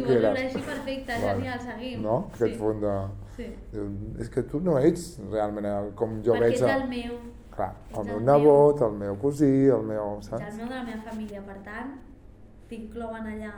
viure 0.08 0.28
així, 0.34 0.60
perfecte, 0.66 1.12
Vale. 1.22 1.34
genial, 1.38 1.60
seguim. 1.60 2.02
no? 2.02 2.16
Aquest 2.34 2.52
sí. 2.52 2.58
punt 2.60 2.80
de... 2.84 2.94
Sí. 3.38 3.46
És 4.20 4.28
que 4.34 4.42
tu 4.42 4.60
no 4.60 4.78
ets 4.78 5.08
realment 5.30 5.92
com 5.96 6.18
jo 6.22 6.34
Perquè 6.36 6.40
veig... 6.44 6.54
ets 6.58 6.62
a- 6.68 6.76
el 6.82 6.88
meu, 6.90 7.18
Clar, 7.58 7.72
el 7.90 7.96
ets 7.98 8.06
meu 8.06 8.18
el 8.18 8.24
nebot, 8.28 8.82
el 8.86 8.92
meu 9.00 9.16
cosí, 9.18 9.50
el 9.66 9.82
meu... 9.88 10.16
ets 10.18 10.28
Saps? 10.30 10.44
el 10.50 10.56
meu 10.60 10.68
de 10.68 10.74
la 10.74 10.84
meva 10.84 11.02
família, 11.10 11.42
per 11.48 11.58
tant, 11.64 11.96
t'inclouen 12.68 13.26
allà. 13.34 13.52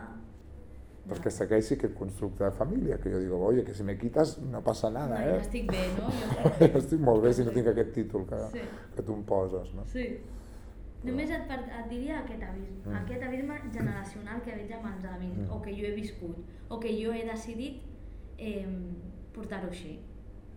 Perquè 1.10 1.30
segueixi 1.32 1.74
aquest 1.74 1.94
constructe 1.98 2.44
de 2.44 2.50
família, 2.54 2.98
que 3.02 3.10
jo 3.10 3.18
dic, 3.18 3.32
oye, 3.32 3.64
que 3.66 3.74
si 3.74 3.82
me 3.82 3.96
quitas 3.98 4.36
no 4.46 4.60
passa 4.62 4.90
nada, 4.94 5.16
no, 5.18 5.24
jo 5.26 5.36
eh? 5.38 5.40
estic 5.40 5.66
bé, 5.72 5.86
no? 5.96 6.10
Jo 6.12 6.68
Jo 6.74 6.78
estic 6.84 7.00
molt 7.02 7.24
bé 7.24 7.32
si 7.34 7.42
no 7.48 7.50
tinc 7.56 7.66
aquest 7.72 7.90
títol 7.96 8.26
que, 8.28 8.38
Sí. 8.52 8.60
que 8.94 9.02
tu 9.02 9.16
em 9.16 9.22
poses, 9.24 9.72
no? 9.74 9.82
Sí. 9.90 10.04
Només 11.02 11.30
et, 11.30 11.50
et 11.50 11.86
diria 11.88 12.18
aquest 12.20 12.42
abisme, 12.42 12.82
Mm. 12.84 12.96
aquest 13.04 13.22
abisme 13.22 13.54
generacional 13.72 14.42
que 14.44 14.50
veig 14.54 14.72
amb 14.72 14.86
els 14.94 15.04
avis, 15.04 15.36
Mm. 15.38 15.50
o 15.52 15.60
que 15.62 15.72
jo 15.72 15.86
he 15.86 15.94
viscut, 15.94 16.36
o 16.68 16.78
que 16.80 16.88
jo 17.02 17.12
he 17.12 17.24
decidit 17.24 17.82
eh, 18.38 18.66
portar-ho 19.32 19.68
així. 19.68 19.98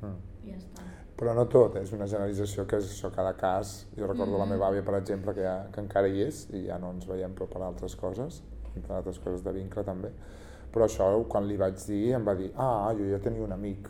Mm. 0.02 0.18
Ja 0.50 0.56
està. 0.58 0.84
Però 1.16 1.34
no 1.36 1.46
tot, 1.48 1.76
és 1.78 1.92
una 1.94 2.06
generalització 2.06 2.66
que 2.68 2.78
és 2.78 2.86
això, 2.92 3.12
cada 3.16 3.34
cas. 3.38 3.88
Jo 3.96 4.08
recordo 4.08 4.38
la 4.38 4.46
Mhm. 4.46 4.50
meva 4.54 4.70
àvia, 4.72 4.84
per 4.84 4.96
exemple, 4.96 5.34
que, 5.34 5.42
ja, 5.42 5.68
que 5.72 5.80
encara 5.80 6.08
hi 6.08 6.22
és, 6.24 6.50
i 6.54 6.66
ja 6.66 6.78
no 6.80 6.92
ens 6.92 7.06
veiem 7.08 7.34
però 7.36 7.48
per 7.48 7.62
altres 7.62 7.96
coses, 7.96 8.42
i 8.76 8.80
per 8.80 8.96
altres 8.98 9.20
coses 9.20 9.44
de 9.44 9.52
vincle 9.54 9.84
també. 9.84 10.10
Però 10.74 10.86
això, 10.86 11.26
quan 11.28 11.48
li 11.48 11.56
vaig 11.56 11.76
dir, 11.88 12.14
em 12.16 12.26
va 12.26 12.34
dir, 12.36 12.52
ah, 12.58 12.92
jo 12.98 13.06
ja 13.10 13.20
tenia 13.20 13.44
un 13.44 13.52
amic, 13.52 13.88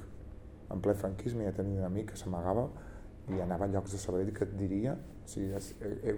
en 0.69 0.81
ple 0.81 0.93
franquisme 0.93 1.43
ja 1.45 1.51
tenia 1.51 1.79
un 1.79 1.85
amic 1.85 2.11
que 2.11 2.17
s'amagava 2.17 2.67
i 3.29 3.39
anava 3.41 3.65
a 3.65 3.67
llocs 3.71 3.91
de 3.91 3.97
Sabadell 3.97 4.33
que 4.35 4.43
et 4.43 4.55
diria, 4.59 4.93
o 4.93 5.27
sigui, 5.27 5.53
he, 5.53 5.91
he, 6.03 6.15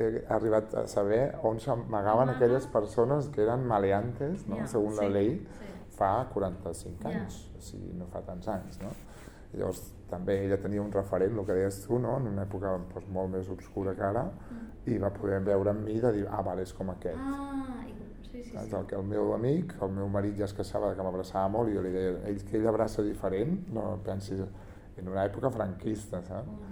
he, 0.00 0.24
arribat 0.34 0.74
a 0.74 0.86
saber 0.90 1.34
on 1.46 1.60
s'amagaven 1.62 2.22
Amaga. 2.28 2.36
aquelles 2.36 2.66
persones 2.66 3.28
que 3.28 3.42
eren 3.44 3.62
maleantes, 3.66 4.46
no? 4.48 4.56
Ja, 4.56 4.66
segons 4.66 4.96
la 4.98 5.06
sí, 5.06 5.12
llei, 5.14 5.30
Sí. 5.38 5.68
fa 5.98 6.26
45 6.32 7.02
Ja. 7.04 7.10
anys, 7.20 7.50
o 7.56 7.60
sigui, 7.60 7.92
no 7.94 8.06
fa 8.06 8.20
tants 8.22 8.48
anys, 8.48 8.80
no? 8.82 8.90
I 9.54 9.56
llavors 9.58 9.94
també 10.10 10.44
ella 10.44 10.58
tenia 10.60 10.82
un 10.82 10.90
referent, 10.92 11.38
el 11.38 11.46
que 11.46 11.52
deies 11.54 11.78
tu, 11.86 11.98
no? 11.98 12.16
en 12.18 12.26
una 12.26 12.44
època 12.44 12.74
doncs, 12.76 13.06
molt 13.08 13.30
més 13.30 13.48
obscura 13.48 13.94
que 13.94 14.02
ara, 14.02 14.24
Mm. 14.24 14.90
i 14.92 14.98
va 14.98 15.10
poder 15.10 15.40
veure 15.40 15.70
en 15.70 15.84
mi 15.84 16.00
de 16.00 16.12
dir, 16.12 16.26
ah, 16.30 16.42
vale, 16.42 16.62
és 16.62 16.72
com 16.72 16.90
aquest. 16.90 17.16
Ah, 17.18 17.84
sí, 18.22 18.42
sí, 18.42 18.50
sí. 18.50 18.74
El, 18.76 18.84
que 18.86 18.94
el 18.96 19.02
meu 19.04 19.32
amic, 19.34 19.74
el 19.82 19.90
meu 19.90 20.08
marit 20.08 20.36
ja 20.36 20.44
es 20.44 20.52
queixava 20.52 20.94
que 20.94 21.02
m'abraçava 21.02 21.48
molt 21.48 21.70
i 21.70 21.74
jo 21.74 21.82
li 21.82 21.90
deia, 21.90 22.18
ell 22.26 22.42
que 22.44 22.56
ell 22.58 22.66
abraça 22.68 23.02
diferent, 23.02 23.68
no 23.72 23.98
pensis 24.04 24.40
en 25.02 25.10
una 25.12 25.24
època 25.28 25.50
franquista, 25.54 26.22
saps? 26.26 26.66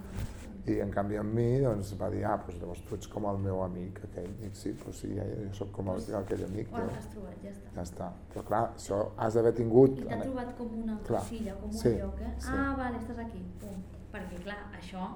I 0.67 0.81
en 0.83 0.89
canvi 0.91 1.15
amb 1.15 1.31
mi 1.31 1.45
doncs, 1.63 1.93
va 1.95 2.09
dir, 2.11 2.25
ah, 2.27 2.33
doncs 2.43 2.57
llavors 2.59 2.81
tu 2.83 2.97
ets 2.97 3.07
com 3.07 3.23
el 3.29 3.37
meu 3.39 3.61
amic 3.63 4.01
aquell. 4.03 4.27
I 4.27 4.41
dic, 4.41 4.57
sí, 4.59 4.73
doncs 4.81 4.99
sí, 5.03 5.13
ja, 5.15 5.23
jo 5.37 5.53
sóc 5.55 5.71
com 5.77 5.93
el, 5.93 6.01
aquell 6.19 6.43
amic. 6.49 6.73
Teu. 6.73 6.89
has 6.97 7.07
trobat, 7.13 7.37
ja 7.45 7.53
està. 7.53 7.71
Ja 7.77 7.85
està. 7.87 8.09
Però 8.33 8.43
clar, 8.49 8.61
això 8.75 8.97
has 9.15 9.37
d'haver 9.39 9.53
tingut... 9.61 10.01
I 10.03 10.09
t'ha 10.09 10.19
trobat 10.25 10.51
com 10.59 10.75
una 10.81 10.97
Clar, 11.07 11.23
cosilla, 11.23 11.55
com 11.61 11.71
un 11.71 11.79
sí, 11.79 11.93
lloc, 12.01 12.19
eh? 12.19 12.33
sí. 12.35 12.51
Ah, 12.51 12.73
vale, 12.81 12.99
estàs 12.99 13.23
aquí. 13.23 13.45
Pum. 13.63 13.79
Perquè, 14.11 14.41
clar, 14.43 14.59
això 14.75 15.07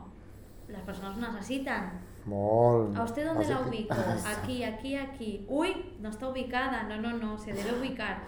les 0.71 0.87
persones 0.87 1.19
necessiten. 1.19 1.91
Molt. 2.31 2.95
¿A 2.95 3.03
usted 3.03 3.25
dónde 3.25 3.43
Has 3.43 3.49
la 3.49 3.61
ubico? 3.67 3.95
Aquí, 4.37 4.63
aquí, 4.63 4.95
aquí. 4.95 5.45
Uy, 5.49 5.95
no 5.99 6.09
está 6.09 6.29
ubicada. 6.29 6.83
No, 6.83 7.01
no, 7.01 7.17
no, 7.17 7.37
se 7.37 7.51
debe 7.51 7.77
ubicar. 7.79 8.21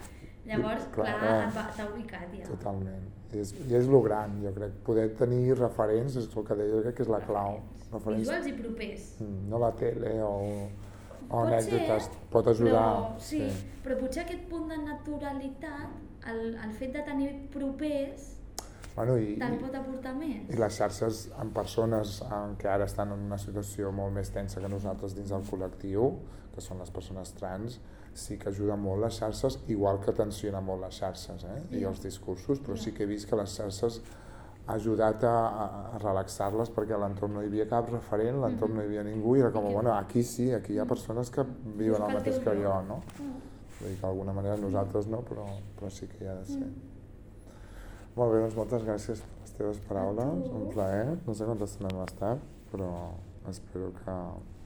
Llavors, 0.45 0.89
Clar, 0.91 1.19
clar, 1.53 1.71
t'ha 1.77 1.85
ubicat 1.87 2.33
ja. 2.35 2.43
Totalment. 2.49 3.12
És, 3.41 3.53
I 3.69 3.75
és 3.75 3.87
lo 3.89 4.01
gran, 4.01 4.37
jo 4.43 4.51
crec. 4.53 4.71
Poder 4.85 5.07
tenir 5.17 5.55
referents 5.57 6.15
és 6.19 6.27
el 6.29 6.45
que 6.45 6.55
deia, 6.59 6.71
jo 6.75 6.81
crec 6.83 6.95
que 6.99 7.03
és 7.03 7.09
la 7.09 7.19
clau. 7.25 7.59
Referents, 7.91 8.23
Visuals 8.27 8.47
i 8.47 8.53
propers. 8.53 9.07
mm, 9.21 9.49
no 9.49 9.59
la 9.59 9.71
tele 9.77 10.13
o, 10.23 10.33
o 10.33 11.27
Pot 11.29 11.47
anècdotes, 11.47 12.03
ser, 12.09 12.21
pot 12.31 12.47
ajudar. 12.47 12.85
Però, 12.93 13.19
sí, 13.19 13.41
però 13.83 13.97
potser 13.99 14.23
aquest 14.23 14.47
punt 14.49 14.67
de 14.69 14.77
naturalitat, 14.77 15.99
el, 16.31 16.55
el 16.63 16.71
fet 16.77 16.93
de 16.93 17.03
tenir 17.03 17.31
propers, 17.53 18.29
Bueno, 18.95 19.15
i, 19.17 19.31
te'n 19.41 19.55
pot 19.57 19.73
aportar 19.73 20.11
més. 20.13 20.43
i 20.53 20.57
les 20.61 20.75
xarxes 20.77 21.23
amb 21.41 21.53
persones 21.55 22.19
en 22.27 22.51
que 22.61 22.67
ara 22.69 22.85
estan 22.85 23.09
en 23.15 23.23
una 23.25 23.39
situació 23.41 23.89
molt 23.91 24.13
més 24.13 24.29
tensa 24.29 24.61
que 24.61 24.69
nosaltres 24.69 25.15
dins 25.17 25.31
del 25.33 25.41
col·lectiu, 25.49 26.11
que 26.53 26.61
són 26.61 26.77
les 26.77 26.91
persones 26.93 27.31
trans, 27.33 27.79
sí 28.13 28.37
que 28.37 28.49
ajuda 28.49 28.75
molt 28.77 29.01
les 29.03 29.17
xarxes, 29.19 29.59
igual 29.73 29.99
que 30.03 30.13
tensiona 30.13 30.61
molt 30.61 30.85
les 30.85 30.99
xarxes 30.99 31.45
eh? 31.49 31.61
i 31.79 31.83
els 31.89 32.01
discursos, 32.03 32.59
però 32.61 32.77
sí 32.77 32.91
que 32.93 33.03
he 33.03 33.09
vist 33.09 33.29
que 33.29 33.35
les 33.39 33.55
xarxes 33.57 34.01
ha 34.65 34.75
ajudat 34.77 35.23
a, 35.27 35.33
a, 35.33 35.97
relaxar-les 35.99 36.69
perquè 36.71 36.95
a 36.95 36.99
l'entorn 37.01 37.33
no 37.35 37.41
hi 37.43 37.49
havia 37.49 37.65
cap 37.67 37.89
referent, 37.91 38.39
l'entorn 38.39 38.71
Mhm. 38.71 38.77
no 38.77 38.83
hi 38.83 38.85
havia 38.85 39.03
ningú 39.03 39.35
i 39.35 39.41
era 39.41 39.51
com, 39.51 39.65
bueno, 39.73 39.91
aquí 39.93 40.23
sí, 40.23 40.51
aquí 40.53 40.73
hi 40.73 40.79
ha 40.79 40.85
persones 40.85 41.29
que 41.29 41.43
viuen 41.75 42.01
el 42.01 42.13
mateix 42.13 42.39
que 42.39 42.55
jo, 42.63 42.81
no? 42.87 43.01
Mm. 43.19 43.33
Vull 43.79 43.89
dir 43.89 43.95
que 43.97 44.05
d'alguna 44.07 44.33
manera 44.33 44.55
nosaltres 44.57 45.07
no, 45.07 45.19
però, 45.27 45.45
però 45.75 45.89
sí 45.91 46.07
que 46.07 46.23
hi 46.23 46.27
ha 46.27 46.35
de 46.35 46.45
ser. 46.45 46.61
Mm. 46.61 46.91
Molt 48.15 48.31
bé, 48.31 48.39
doncs 48.39 48.55
moltes 48.55 48.83
gràcies 48.85 49.19
per 49.25 49.41
les 49.41 49.53
teves 49.57 49.79
paraules, 49.89 50.49
un 50.53 50.69
plaer. 50.69 51.17
No 51.27 51.33
sé 51.33 51.45
quanta 51.49 51.65
estona 51.65 51.89
hem 51.89 52.03
estat, 52.05 52.39
però 52.71 52.91
espero 53.49 53.91
que, 53.97 54.15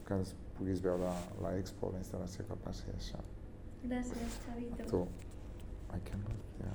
que 0.06 0.14
ens 0.20 0.34
puguis 0.58 0.82
veure 0.84 1.10
la 1.42 1.56
expo, 1.58 1.90
la 1.90 1.98
instal·lació 1.98 2.44
que 2.46 2.54
passi 2.62 2.92
això. 2.94 3.18
Gràcies, 3.84 4.38
Xavito. 4.44 4.82
A 4.82 4.86
tu. 4.86 5.08
Ai, 5.90 6.00
que 6.00 6.16
mal, 6.16 6.36
ja... 6.60 6.72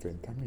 30 0.00 0.32
minuts. 0.32 0.36